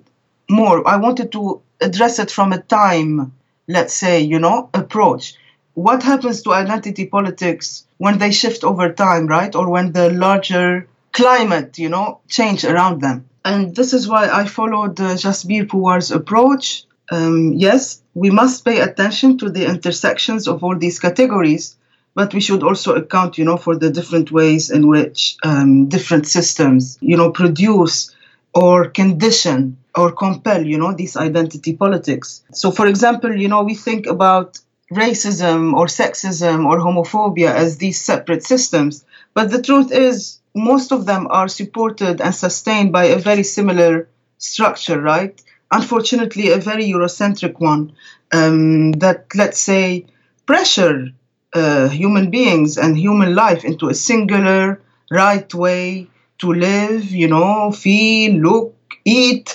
more. 0.48 0.86
I 0.88 0.96
wanted 0.96 1.32
to 1.32 1.60
address 1.80 2.18
it 2.18 2.30
from 2.30 2.52
a 2.52 2.62
time 2.62 3.32
let's 3.68 3.94
say, 3.94 4.20
you 4.20 4.38
know, 4.38 4.70
approach. 4.74 5.34
What 5.74 6.02
happens 6.02 6.42
to 6.42 6.52
identity 6.52 7.06
politics 7.06 7.86
when 7.98 8.18
they 8.18 8.32
shift 8.32 8.64
over 8.64 8.92
time, 8.92 9.26
right? 9.26 9.54
Or 9.54 9.68
when 9.68 9.92
the 9.92 10.10
larger 10.10 10.88
climate, 11.12 11.78
you 11.78 11.88
know, 11.88 12.20
change 12.28 12.64
around 12.64 13.00
them. 13.00 13.28
And 13.44 13.76
this 13.76 13.92
is 13.92 14.08
why 14.08 14.28
I 14.28 14.44
followed 14.46 15.00
uh, 15.00 15.14
Jasbir 15.14 15.66
Puar's 15.68 16.10
approach. 16.10 16.84
Um, 17.10 17.52
yes, 17.52 18.02
we 18.14 18.30
must 18.30 18.64
pay 18.64 18.80
attention 18.80 19.38
to 19.38 19.50
the 19.50 19.66
intersections 19.66 20.48
of 20.48 20.64
all 20.64 20.76
these 20.76 20.98
categories, 20.98 21.76
but 22.14 22.34
we 22.34 22.40
should 22.40 22.62
also 22.62 22.94
account, 22.94 23.38
you 23.38 23.44
know, 23.44 23.56
for 23.56 23.76
the 23.76 23.90
different 23.90 24.32
ways 24.32 24.70
in 24.70 24.88
which 24.88 25.36
um, 25.44 25.88
different 25.88 26.26
systems, 26.26 26.98
you 27.00 27.16
know, 27.16 27.30
produce 27.30 28.14
or 28.54 28.88
condition 28.88 29.76
or 29.96 30.12
compel, 30.12 30.64
you 30.64 30.78
know, 30.78 30.92
these 30.92 31.16
identity 31.16 31.74
politics. 31.74 32.42
So, 32.52 32.70
for 32.70 32.86
example, 32.86 33.34
you 33.34 33.48
know, 33.48 33.62
we 33.64 33.74
think 33.74 34.06
about 34.06 34.60
racism 34.92 35.74
or 35.74 35.86
sexism 35.86 36.66
or 36.66 36.78
homophobia 36.78 37.52
as 37.52 37.78
these 37.78 38.00
separate 38.00 38.44
systems, 38.44 39.04
but 39.34 39.50
the 39.50 39.62
truth 39.62 39.90
is, 39.90 40.40
most 40.54 40.92
of 40.92 41.06
them 41.06 41.26
are 41.30 41.48
supported 41.48 42.20
and 42.20 42.34
sustained 42.34 42.92
by 42.92 43.04
a 43.06 43.18
very 43.18 43.42
similar 43.42 44.08
structure, 44.38 45.00
right? 45.00 45.42
Unfortunately, 45.70 46.50
a 46.50 46.58
very 46.58 46.86
Eurocentric 46.86 47.58
one 47.60 47.92
um, 48.32 48.92
that, 48.92 49.26
let's 49.34 49.60
say, 49.60 50.06
pressure 50.46 51.08
uh, 51.52 51.88
human 51.88 52.30
beings 52.30 52.76
and 52.78 52.96
human 52.96 53.34
life 53.34 53.64
into 53.64 53.88
a 53.88 53.94
singular, 53.94 54.80
right 55.10 55.52
way 55.54 56.06
to 56.38 56.52
live, 56.52 57.04
you 57.10 57.28
know, 57.28 57.70
feel, 57.72 58.32
look, 58.34 58.74
eat, 59.04 59.54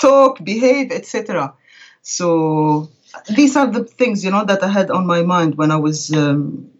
talk, 0.00 0.42
behave, 0.42 0.90
etc. 0.92 1.54
So 2.02 2.88
these 3.28 3.56
are 3.56 3.70
the 3.70 3.84
things 3.84 4.24
you 4.24 4.30
know 4.30 4.44
that 4.44 4.62
I 4.62 4.68
had 4.68 4.90
on 4.90 5.06
my 5.06 5.22
mind 5.22 5.56
when 5.56 5.70
I 5.70 5.76
was 5.76 6.12
um, 6.14 6.70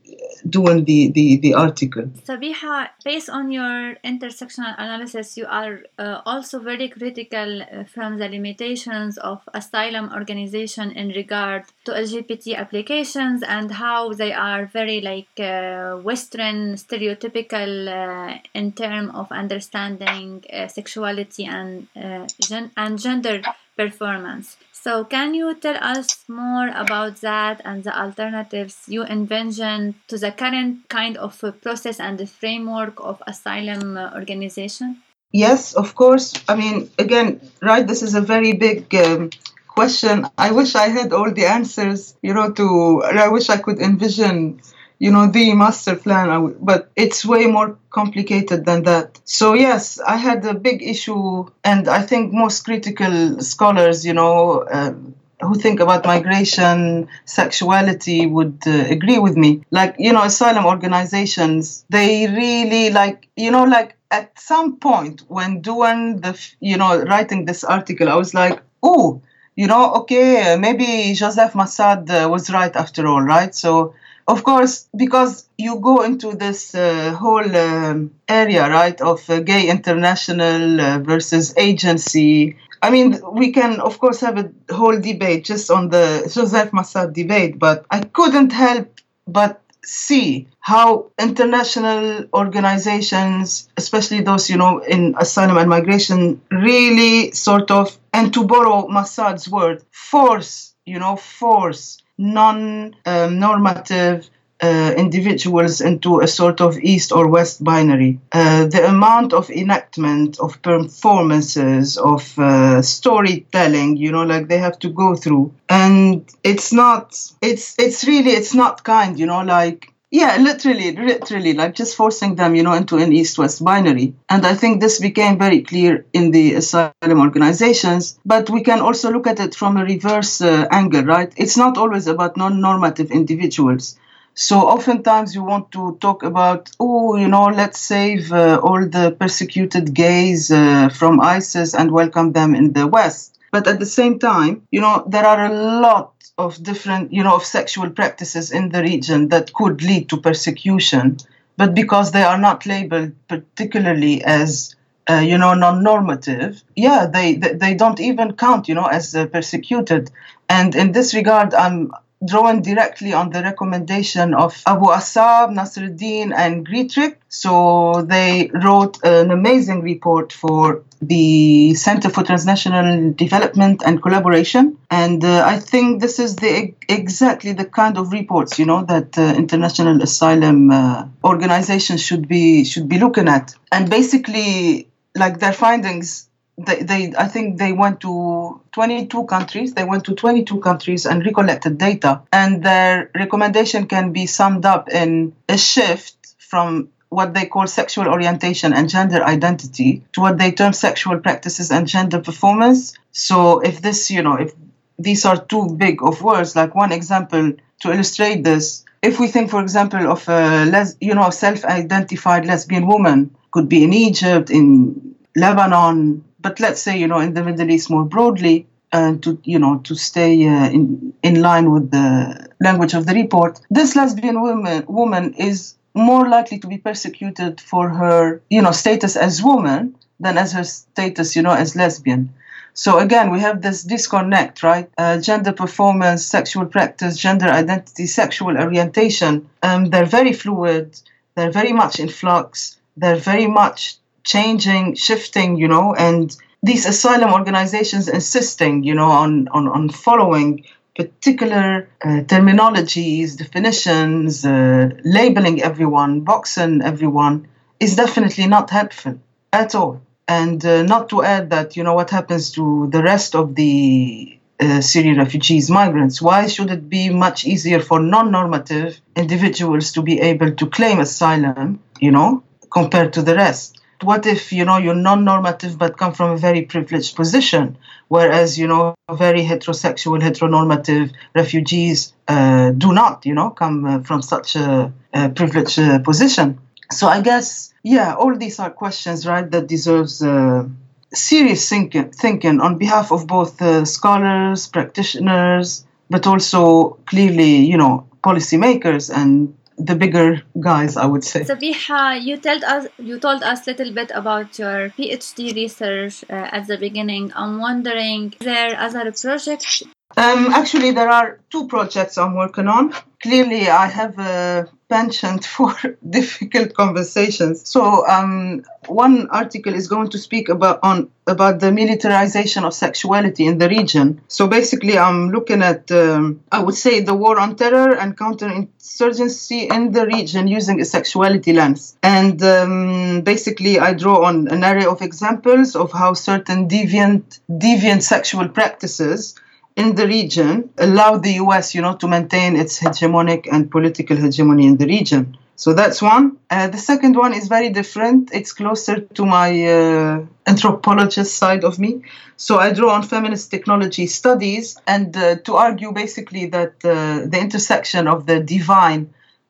doing 0.49 0.85
the, 0.85 1.11
the, 1.11 1.37
the 1.38 1.54
article. 1.54 2.04
Sabiha, 2.25 2.88
based 3.04 3.28
on 3.28 3.50
your 3.50 3.97
intersectional 4.04 4.75
analysis, 4.78 5.37
you 5.37 5.47
are 5.47 5.80
uh, 5.99 6.20
also 6.25 6.61
very 6.61 6.88
critical 6.88 7.62
uh, 7.62 7.85
from 7.85 8.18
the 8.18 8.28
limitations 8.28 9.18
of 9.18 9.40
asylum 9.54 10.11
organization 10.14 10.90
in 10.92 11.09
regard 11.09 11.64
to 11.85 11.92
LGBT 11.92 12.56
applications 12.56 13.42
and 13.42 13.70
how 13.73 14.12
they 14.12 14.32
are 14.32 14.66
very 14.66 15.00
like 15.00 15.38
uh, 15.38 15.97
Western 15.97 16.75
stereotypical 16.75 17.70
uh, 17.88 18.38
in 18.54 18.73
terms 18.73 19.11
of 19.14 19.30
understanding 19.32 20.44
uh, 20.52 20.68
sexuality 20.68 21.44
and 21.44 21.88
uh, 21.97 22.26
gen- 22.40 22.70
and 22.76 22.99
gender 22.99 23.42
performance. 23.76 24.56
So, 24.82 25.04
can 25.04 25.34
you 25.34 25.54
tell 25.54 25.76
us 25.76 26.25
more 26.26 26.68
about 26.68 27.20
that 27.20 27.60
and 27.66 27.84
the 27.84 27.92
alternatives 27.92 28.78
you 28.88 29.04
envision 29.04 29.96
to 30.08 30.16
the 30.16 30.32
current 30.32 30.88
kind 30.88 31.18
of 31.18 31.38
process 31.60 32.00
and 32.00 32.16
the 32.16 32.26
framework 32.26 32.94
of 32.99 33.22
asylum 33.26 33.99
organization? 33.99 35.02
Yes, 35.32 35.75
of 35.75 35.94
course. 35.94 36.32
I 36.49 36.56
mean, 36.56 36.90
again, 36.99 37.42
right, 37.60 37.87
this 37.87 38.02
is 38.02 38.14
a 38.14 38.22
very 38.22 38.54
big 38.54 38.94
um, 38.94 39.28
question. 39.68 40.26
I 40.38 40.52
wish 40.52 40.75
I 40.75 40.88
had 40.88 41.12
all 41.12 41.30
the 41.30 41.44
answers, 41.44 42.16
you 42.22 42.32
know, 42.32 42.50
to, 42.50 43.02
I 43.04 43.28
wish 43.28 43.50
I 43.50 43.58
could 43.58 43.80
envision 43.80 44.62
you 45.00 45.11
know 45.11 45.26
the 45.28 45.54
master 45.54 45.97
plan 45.97 46.54
but 46.61 46.90
it's 46.95 47.25
way 47.25 47.47
more 47.47 47.76
complicated 47.90 48.64
than 48.64 48.83
that 48.85 49.19
so 49.25 49.54
yes 49.54 49.99
i 50.00 50.16
had 50.16 50.45
a 50.45 50.54
big 50.54 50.83
issue 50.83 51.47
and 51.64 51.88
i 51.88 52.02
think 52.02 52.33
most 52.33 52.64
critical 52.64 53.40
scholars 53.40 54.04
you 54.07 54.14
know 54.14 54.61
uh, 54.78 54.92
who 55.40 55.54
think 55.54 55.80
about 55.80 56.04
migration, 56.04 57.09
sexuality 57.25 58.26
would 58.26 58.59
uh, 58.66 58.85
agree 58.90 59.19
with 59.19 59.37
me. 59.37 59.62
Like, 59.71 59.97
you 59.99 60.12
know, 60.12 60.23
asylum 60.23 60.66
organizations, 60.66 61.85
they 61.88 62.26
really 62.26 62.90
like, 62.90 63.26
you 63.37 63.50
know, 63.50 63.64
like 63.64 63.97
at 64.11 64.38
some 64.38 64.76
point 64.76 65.23
when 65.28 65.62
doing 65.62 66.21
the, 66.21 66.38
you 66.61 66.76
know, 66.76 67.02
writing 67.04 67.47
this 67.47 67.64
article, 67.64 68.09
I 68.09 68.16
was 68.16 68.35
like, 68.35 68.61
oh, 68.83 69.23
you 69.57 69.66
know, 69.66 69.92
okay, 69.95 70.57
maybe 70.59 71.14
Joseph 71.14 71.52
Massad 71.54 72.11
uh, 72.11 72.28
was 72.28 72.50
right 72.50 72.75
after 72.76 73.07
all, 73.07 73.23
right? 73.23 73.54
So 73.54 73.95
of 74.30 74.44
course, 74.44 74.88
because 74.96 75.49
you 75.58 75.80
go 75.80 76.02
into 76.02 76.32
this 76.32 76.75
uh, 76.75 77.12
whole 77.12 77.56
um, 77.56 78.12
area, 78.28 78.68
right, 78.68 78.99
of 79.00 79.28
uh, 79.28 79.40
gay 79.40 79.68
international 79.68 80.80
uh, 80.80 80.99
versus 81.00 81.52
agency. 81.56 82.56
I 82.80 82.90
mean, 82.90 83.20
we 83.32 83.50
can, 83.52 83.80
of 83.80 83.99
course, 83.99 84.20
have 84.20 84.38
a 84.38 84.52
whole 84.72 84.99
debate 85.00 85.44
just 85.44 85.70
on 85.70 85.88
the 85.88 86.30
Joseph 86.32 86.70
Massad 86.70 87.12
debate, 87.12 87.58
but 87.58 87.84
I 87.90 88.00
couldn't 88.00 88.52
help 88.52 89.00
but 89.26 89.60
see 89.82 90.46
how 90.60 91.10
international 91.18 92.26
organizations, 92.32 93.68
especially 93.76 94.20
those, 94.20 94.49
you 94.49 94.56
know, 94.56 94.78
in 94.78 95.16
asylum 95.18 95.56
and 95.56 95.68
migration, 95.68 96.40
really 96.52 97.32
sort 97.32 97.70
of, 97.72 97.99
and 98.12 98.32
to 98.34 98.44
borrow 98.44 98.87
Massad's 98.87 99.49
word, 99.49 99.82
force, 99.90 100.75
you 100.87 101.00
know, 101.00 101.16
force 101.16 102.00
non-normative 102.20 104.28
uh, 104.62 104.92
individuals 104.96 105.80
into 105.80 106.20
a 106.20 106.28
sort 106.28 106.60
of 106.60 106.78
east 106.78 107.12
or 107.12 107.28
west 107.28 107.64
binary. 107.64 108.20
Uh, 108.30 108.66
the 108.66 108.86
amount 108.86 109.32
of 109.32 109.48
enactment 109.50 110.38
of 110.38 110.60
performances, 110.60 111.96
of 111.96 112.38
uh, 112.38 112.82
storytelling, 112.82 113.96
you 113.96 114.12
know, 114.12 114.24
like 114.24 114.48
they 114.48 114.58
have 114.58 114.78
to 114.80 114.90
go 114.90 115.14
through, 115.14 115.54
and 115.68 116.28
it's 116.44 116.72
not, 116.72 117.18
it's 117.40 117.78
it's 117.78 118.04
really, 118.04 118.32
it's 118.32 118.54
not 118.54 118.84
kind, 118.84 119.18
you 119.18 119.26
know, 119.26 119.42
like 119.42 119.89
yeah, 120.10 120.36
literally, 120.38 120.92
literally, 120.96 121.54
like 121.54 121.74
just 121.74 121.96
forcing 121.96 122.34
them, 122.34 122.56
you 122.56 122.64
know, 122.64 122.72
into 122.72 122.96
an 122.96 123.12
east-west 123.12 123.64
binary. 123.64 124.14
And 124.28 124.44
I 124.44 124.54
think 124.54 124.80
this 124.80 124.98
became 124.98 125.38
very 125.38 125.62
clear 125.62 126.04
in 126.12 126.32
the 126.32 126.54
asylum 126.54 127.20
organizations. 127.20 128.18
But 128.26 128.50
we 128.50 128.62
can 128.62 128.80
also 128.80 129.12
look 129.12 129.28
at 129.28 129.38
it 129.38 129.54
from 129.54 129.76
a 129.76 129.84
reverse 129.84 130.40
uh, 130.40 130.66
angle, 130.70 131.04
right? 131.04 131.32
It's 131.36 131.56
not 131.56 131.78
always 131.78 132.08
about 132.08 132.36
non-normative 132.36 133.12
individuals. 133.12 133.98
So 134.34 134.58
oftentimes 134.60 135.34
you 135.34 135.44
want 135.44 135.70
to 135.72 135.96
talk 136.00 136.22
about, 136.22 136.70
oh, 136.80 137.16
you 137.16 137.28
know, 137.28 137.46
let's 137.46 137.78
save 137.78 138.32
uh, 138.32 138.60
all 138.62 138.86
the 138.88 139.16
persecuted 139.18 139.94
gays 139.94 140.50
uh, 140.50 140.88
from 140.88 141.20
ISIS 141.20 141.74
and 141.74 141.90
welcome 141.92 142.32
them 142.32 142.54
in 142.54 142.72
the 142.72 142.86
West. 142.86 143.38
But 143.52 143.66
at 143.66 143.80
the 143.80 143.86
same 143.86 144.18
time, 144.18 144.66
you 144.70 144.80
know, 144.80 145.04
there 145.08 145.26
are 145.26 145.46
a 145.46 145.80
lot 145.80 146.14
of 146.40 146.62
different, 146.62 147.12
you 147.12 147.22
know, 147.22 147.36
of 147.36 147.44
sexual 147.44 147.90
practices 147.90 148.50
in 148.50 148.70
the 148.70 148.82
region 148.82 149.28
that 149.28 149.52
could 149.52 149.82
lead 149.82 150.08
to 150.10 150.16
persecution. 150.16 151.18
But 151.56 151.74
because 151.74 152.12
they 152.12 152.22
are 152.22 152.38
not 152.38 152.66
labeled 152.66 153.12
particularly 153.28 154.24
as 154.24 154.74
uh, 155.10 155.14
you 155.14 155.38
know, 155.38 155.54
non-normative, 155.54 156.62
yeah, 156.76 157.06
they, 157.06 157.34
they, 157.34 157.74
don't 157.74 157.98
even 157.98 158.36
count, 158.36 158.68
you 158.68 158.74
know, 158.74 158.84
as 158.84 159.14
uh, 159.14 159.26
persecuted. 159.26 160.10
And 160.48 160.74
in 160.76 160.92
this 160.92 161.14
regard, 161.14 161.52
I'm 161.52 161.92
drawn 162.25 162.61
directly 162.61 163.13
on 163.13 163.30
the 163.30 163.43
recommendation 163.43 164.35
of 164.35 164.63
Abu 164.67 164.87
Assab, 164.87 165.52
Nasser-Eddin, 165.52 166.33
and 166.33 166.67
Greatrick. 166.67 167.19
So 167.28 168.04
they 168.06 168.50
wrote 168.52 168.99
an 169.02 169.30
amazing 169.30 169.83
report 169.83 170.33
for 170.33 170.85
the 171.00 171.75
Center 171.75 172.11
for 172.11 172.23
Transnational 172.23 173.13
Development 173.15 173.83
and 173.85 174.02
Collaboration. 174.02 174.76
And 174.91 175.25
uh, 175.25 175.45
I 175.47 175.59
think 175.59 176.00
this 176.00 176.19
is 176.19 176.37
the 176.37 176.75
exactly 176.89 177.52
the 177.54 177.65
kind 177.65 177.97
of 177.97 178.13
reports, 178.13 178.59
you 178.59 178.67
know, 178.67 178.85
that 178.85 179.17
uh, 179.17 179.35
international 179.37 180.02
asylum 180.02 180.71
uh, 180.71 181.06
organizations 181.25 182.02
should 182.02 182.28
be 182.28 182.65
should 182.65 182.89
be 182.89 182.99
looking 182.99 183.28
at. 183.28 183.54
And 183.73 183.89
basically, 183.89 184.89
like 185.17 185.39
their 185.39 185.54
findings 185.54 186.28
they, 186.66 186.82
they 186.82 187.14
I 187.16 187.28
think 187.28 187.58
they 187.58 187.73
went 187.73 188.00
to 188.00 188.60
22 188.73 189.25
countries. 189.25 189.75
They 189.75 189.84
went 189.84 190.04
to 190.04 190.14
22 190.14 190.60
countries 190.60 191.06
and 191.06 191.25
recollected 191.25 191.78
data. 191.78 192.23
And 192.32 192.62
their 192.62 193.10
recommendation 193.14 193.86
can 193.86 194.12
be 194.12 194.26
summed 194.26 194.64
up 194.66 194.88
in 194.88 195.34
a 195.49 195.56
shift 195.56 196.16
from 196.38 196.88
what 197.08 197.34
they 197.34 197.46
call 197.46 197.66
sexual 197.66 198.06
orientation 198.08 198.73
and 198.73 198.88
gender 198.88 199.23
identity 199.25 200.04
to 200.12 200.20
what 200.20 200.38
they 200.38 200.52
term 200.52 200.73
sexual 200.73 201.18
practices 201.18 201.70
and 201.70 201.86
gender 201.86 202.20
performance. 202.20 202.96
So 203.10 203.60
if 203.60 203.82
this, 203.82 204.10
you 204.10 204.23
know, 204.23 204.36
if 204.36 204.52
these 204.99 205.25
are 205.25 205.44
too 205.44 205.70
big 205.76 206.02
of 206.02 206.23
words, 206.23 206.54
like 206.54 206.75
one 206.75 206.92
example 206.92 207.54
to 207.80 207.92
illustrate 207.92 208.44
this, 208.44 208.84
if 209.02 209.18
we 209.18 209.28
think, 209.28 209.50
for 209.50 209.62
example, 209.62 210.10
of 210.10 210.28
a 210.28 210.66
les- 210.66 210.96
you 211.00 211.14
know, 211.14 211.30
self-identified 211.30 212.46
lesbian 212.46 212.86
woman, 212.86 213.34
could 213.50 213.68
be 213.68 213.82
in 213.82 213.92
Egypt, 213.92 214.50
in 214.50 215.16
Lebanon, 215.34 216.25
but 216.40 216.60
let's 216.60 216.80
say 216.82 216.98
you 216.98 217.06
know 217.06 217.20
in 217.20 217.34
the 217.34 217.44
Middle 217.44 217.70
East 217.70 217.90
more 217.90 218.04
broadly, 218.04 218.66
and 218.92 219.22
to 219.22 219.38
you 219.44 219.58
know 219.58 219.78
to 219.78 219.94
stay 219.94 220.46
uh, 220.46 220.68
in 220.70 221.12
in 221.22 221.40
line 221.40 221.70
with 221.70 221.90
the 221.90 222.48
language 222.60 222.94
of 222.94 223.06
the 223.06 223.14
report, 223.14 223.60
this 223.70 223.96
lesbian 223.96 224.40
woman 224.40 224.84
woman 224.86 225.34
is 225.34 225.74
more 225.94 226.28
likely 226.28 226.58
to 226.58 226.66
be 226.66 226.78
persecuted 226.78 227.60
for 227.60 227.88
her 227.88 228.40
you 228.50 228.62
know 228.62 228.72
status 228.72 229.16
as 229.16 229.42
woman 229.42 229.94
than 230.18 230.38
as 230.38 230.52
her 230.52 230.64
status 230.64 231.36
you 231.36 231.42
know 231.42 231.54
as 231.54 231.76
lesbian. 231.76 232.32
So 232.72 232.98
again, 232.98 233.30
we 233.30 233.40
have 233.40 233.60
this 233.60 233.82
disconnect, 233.82 234.62
right? 234.62 234.88
Uh, 234.96 235.18
gender 235.18 235.52
performance, 235.52 236.24
sexual 236.24 236.66
practice, 236.66 237.16
gender 237.16 237.46
identity, 237.46 238.06
sexual 238.06 238.56
orientation. 238.56 239.50
Um, 239.62 239.86
they're 239.86 240.06
very 240.06 240.32
fluid. 240.32 240.98
They're 241.34 241.50
very 241.50 241.72
much 241.72 241.98
in 241.98 242.08
flux. 242.08 242.78
They're 242.96 243.16
very 243.16 243.46
much 243.46 244.00
changing, 244.25 244.95
shifting, 244.95 245.56
you 245.56 245.69
know, 245.69 245.95
and 245.95 246.37
these 246.63 246.87
asylum 246.87 247.33
organizations 247.33 248.09
insisting, 248.09 248.85
you 248.85 248.95
know, 248.95 249.11
on, 249.11 249.49
on, 249.49 249.69
on 249.69 249.89
following 249.89 250.65
particular 250.95 251.89
uh, 252.04 252.09
terminologies, 252.33 253.37
definitions, 253.37 254.45
uh, 254.45 254.91
labeling 255.04 255.63
everyone, 255.63 256.21
boxing 256.21 256.83
everyone 256.83 257.49
is 257.78 257.97
definitely 257.97 258.47
not 258.47 258.71
helpful 258.71 259.19
at 259.52 259.75
all. 259.75 260.02
And 260.28 260.65
uh, 260.65 260.83
not 260.83 261.09
to 261.09 261.25
add 261.25 261.50
that, 261.50 261.76
you 261.76 261.83
know, 261.83 261.95
what 261.95 262.11
happens 262.11 262.52
to 262.52 262.89
the 262.93 263.02
rest 263.02 263.35
of 263.35 263.54
the 263.54 264.39
uh, 264.61 264.80
Syrian 264.80 265.17
refugees, 265.17 265.71
migrants? 265.71 266.21
Why 266.21 266.47
should 266.47 266.71
it 266.71 266.89
be 266.89 267.09
much 267.09 267.47
easier 267.47 267.80
for 267.80 267.99
non 267.99 268.30
normative 268.30 269.00
individuals 269.17 269.93
to 269.93 270.02
be 270.02 270.21
able 270.21 270.52
to 270.52 270.67
claim 270.67 271.00
asylum, 271.00 271.80
you 271.99 272.11
know, 272.11 272.45
compared 272.71 273.15
to 273.15 273.23
the 273.23 273.35
rest? 273.35 273.79
What 274.02 274.26
if 274.26 274.52
you 274.52 274.65
know 274.65 274.78
you're 274.78 274.95
non-normative 274.95 275.78
but 275.78 275.97
come 275.97 276.13
from 276.13 276.30
a 276.30 276.36
very 276.36 276.63
privileged 276.63 277.17
position 277.17 277.76
whereas 278.08 278.58
you 278.58 278.67
know 278.67 278.95
very 279.13 279.43
heterosexual 279.43 280.21
heteronormative 280.21 281.13
refugees 281.34 282.13
uh, 282.28 282.71
do 282.71 282.93
not 282.93 283.26
you 283.26 283.34
know 283.34 283.50
come 283.50 283.84
uh, 283.84 284.00
from 284.00 284.23
such 284.23 284.56
a, 284.56 284.93
a 285.13 285.28
privileged 285.30 285.78
uh, 285.78 285.99
position. 286.00 286.58
So 286.91 287.06
i 287.08 287.21
guess 287.21 287.73
yeah 287.82 288.15
all 288.15 288.36
these 288.36 288.58
are 288.58 288.71
questions 288.71 289.26
right 289.26 289.50
that 289.50 289.67
deserves 289.67 290.23
uh, 290.23 290.67
serious 291.13 291.69
thinking, 291.69 292.10
thinking 292.10 292.60
on 292.60 292.78
behalf 292.78 293.13
of 293.13 293.26
both 293.26 293.60
uh, 293.63 293.84
scholars 293.84 294.67
practitioners 294.69 295.84
but 296.08 296.26
also 296.26 296.99
clearly 297.06 297.56
you 297.56 297.76
know 297.76 298.06
policymakers 298.23 299.10
and 299.15 299.54
the 299.84 299.97
bigger 299.97 300.43
guys, 300.58 300.97
I 300.97 301.06
would 301.06 301.25
say. 301.25 301.40
Sabiha, 301.45 302.23
you 302.23 302.36
told 302.36 302.64
us 302.64 302.86
you 302.99 303.19
told 303.19 303.43
us 303.43 303.66
a 303.66 303.71
little 303.71 303.93
bit 303.93 304.10
about 304.14 304.58
your 304.58 304.90
PhD 304.90 305.54
research 305.54 306.25
uh, 306.28 306.56
at 306.56 306.66
the 306.66 306.76
beginning. 306.76 307.32
I'm 307.34 307.58
wondering, 307.60 308.34
is 308.40 308.45
there 308.45 308.78
other 308.78 309.12
projects? 309.12 309.82
Um, 310.16 310.52
actually, 310.52 310.90
there 310.90 311.08
are 311.08 311.38
two 311.50 311.69
projects 311.69 312.19
I'm 312.19 312.34
working 312.34 312.66
on. 312.66 312.93
Clearly, 313.23 313.69
I 313.69 313.86
have 313.86 314.19
a 314.19 314.69
penchant 314.90 315.44
for 315.54 315.74
difficult 316.08 316.74
conversations. 316.74 317.68
So, 317.68 318.06
um, 318.06 318.64
one 318.86 319.28
article 319.30 319.74
is 319.74 319.88
going 319.88 320.10
to 320.10 320.18
speak 320.18 320.48
about 320.48 320.80
on 320.82 321.10
about 321.26 321.60
the 321.60 321.70
militarization 321.70 322.64
of 322.64 322.74
sexuality 322.74 323.46
in 323.46 323.58
the 323.58 323.68
region. 323.68 324.20
So, 324.28 324.48
basically, 324.48 324.98
I'm 324.98 325.30
looking 325.30 325.62
at 325.62 325.90
um, 325.92 326.42
I 326.52 326.60
would 326.62 326.74
say 326.74 327.00
the 327.00 327.14
war 327.14 327.38
on 327.38 327.56
terror 327.56 327.94
and 327.96 328.16
counterinsurgency 328.16 329.72
in 329.72 329.92
the 329.92 330.06
region 330.06 330.48
using 330.48 330.80
a 330.80 330.84
sexuality 330.84 331.52
lens. 331.52 331.96
And 332.02 332.42
um, 332.42 333.20
basically, 333.22 333.78
I 333.78 333.94
draw 333.94 334.24
on 334.24 334.48
an 334.48 334.64
array 334.64 334.86
of 334.86 335.00
examples 335.00 335.76
of 335.76 335.92
how 335.92 336.14
certain 336.14 336.68
deviant 336.68 337.40
deviant 337.48 338.02
sexual 338.02 338.48
practices 338.48 339.36
in 339.80 339.95
the 339.95 340.06
region 340.06 340.52
allow 340.86 341.12
the 341.26 341.34
US, 341.45 341.75
you 341.75 341.82
know, 341.86 341.97
to 342.02 342.06
maintain 342.16 342.50
its 342.62 342.75
hegemonic 342.84 343.43
and 343.52 343.71
political 343.76 344.16
hegemony 344.25 344.64
in 344.71 344.76
the 344.76 344.86
region. 344.97 345.25
So 345.62 345.69
that's 345.80 346.00
one. 346.14 346.25
Uh, 346.50 346.69
the 346.75 346.82
second 346.90 347.14
one 347.25 347.32
is 347.40 347.45
very 347.56 347.71
different. 347.80 348.23
It's 348.38 348.52
closer 348.60 348.97
to 349.19 349.23
my 349.38 349.49
uh, 349.76 350.25
anthropologist 350.47 351.32
side 351.43 351.64
of 351.64 351.78
me. 351.84 351.93
So 352.36 352.52
I 352.58 352.69
draw 352.78 352.90
on 352.97 353.02
feminist 353.14 353.50
technology 353.50 354.06
studies 354.06 354.66
and 354.86 355.08
uh, 355.16 355.36
to 355.47 355.52
argue 355.66 355.93
basically 355.93 356.45
that 356.56 356.75
uh, 356.84 356.93
the 357.32 357.38
intersection 357.47 358.02
of 358.14 358.19
the 358.26 358.38
divine 358.40 359.02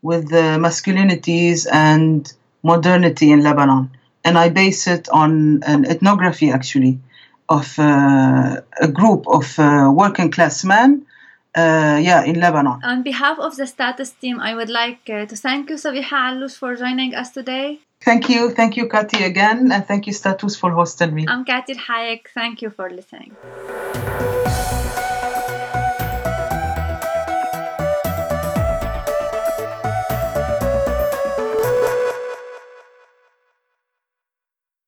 with 0.03 0.25
the 0.37 0.49
masculinities 0.66 1.59
and 1.71 2.21
modernity 2.62 3.29
in 3.35 3.40
Lebanon. 3.49 3.85
And 4.25 4.35
I 4.45 4.49
base 4.49 4.83
it 4.97 5.09
on 5.23 5.62
an 5.73 5.81
ethnography 5.93 6.49
actually 6.59 6.99
of 7.51 7.79
uh, 7.79 8.61
a 8.81 8.89
group 8.89 9.27
of 9.27 9.59
uh, 9.59 9.93
working 9.93 10.31
class 10.31 10.65
men 10.65 11.05
uh, 11.57 11.99
yeah, 12.01 12.23
in 12.25 12.39
Lebanon. 12.39 12.81
On 12.85 13.03
behalf 13.03 13.39
of 13.39 13.57
the 13.57 13.67
status 13.67 14.13
team, 14.13 14.39
I 14.41 14.55
would 14.55 14.71
like 14.71 15.11
uh, 15.11 15.27
to 15.27 15.37
thank 15.37 15.69
you, 15.69 15.77
Sabiha 15.77 16.31
Allouche, 16.31 16.57
for 16.57 16.77
joining 16.77 17.15
us 17.15 17.33
today. 17.33 17.81
Thank 18.03 18.31
you. 18.31 18.51
Thank 18.51 18.77
you, 18.77 18.89
Katty, 18.89 19.25
again. 19.25 19.73
And 19.73 19.85
thank 19.85 20.07
you, 20.07 20.13
Status, 20.13 20.57
for 20.57 20.71
hosting 20.71 21.13
me. 21.13 21.27
I'm 21.29 21.45
Katty 21.45 21.75
Alhayek. 21.75 22.29
Thank 22.33 22.63
you 22.63 22.71
for 22.71 22.89
listening. 22.89 23.37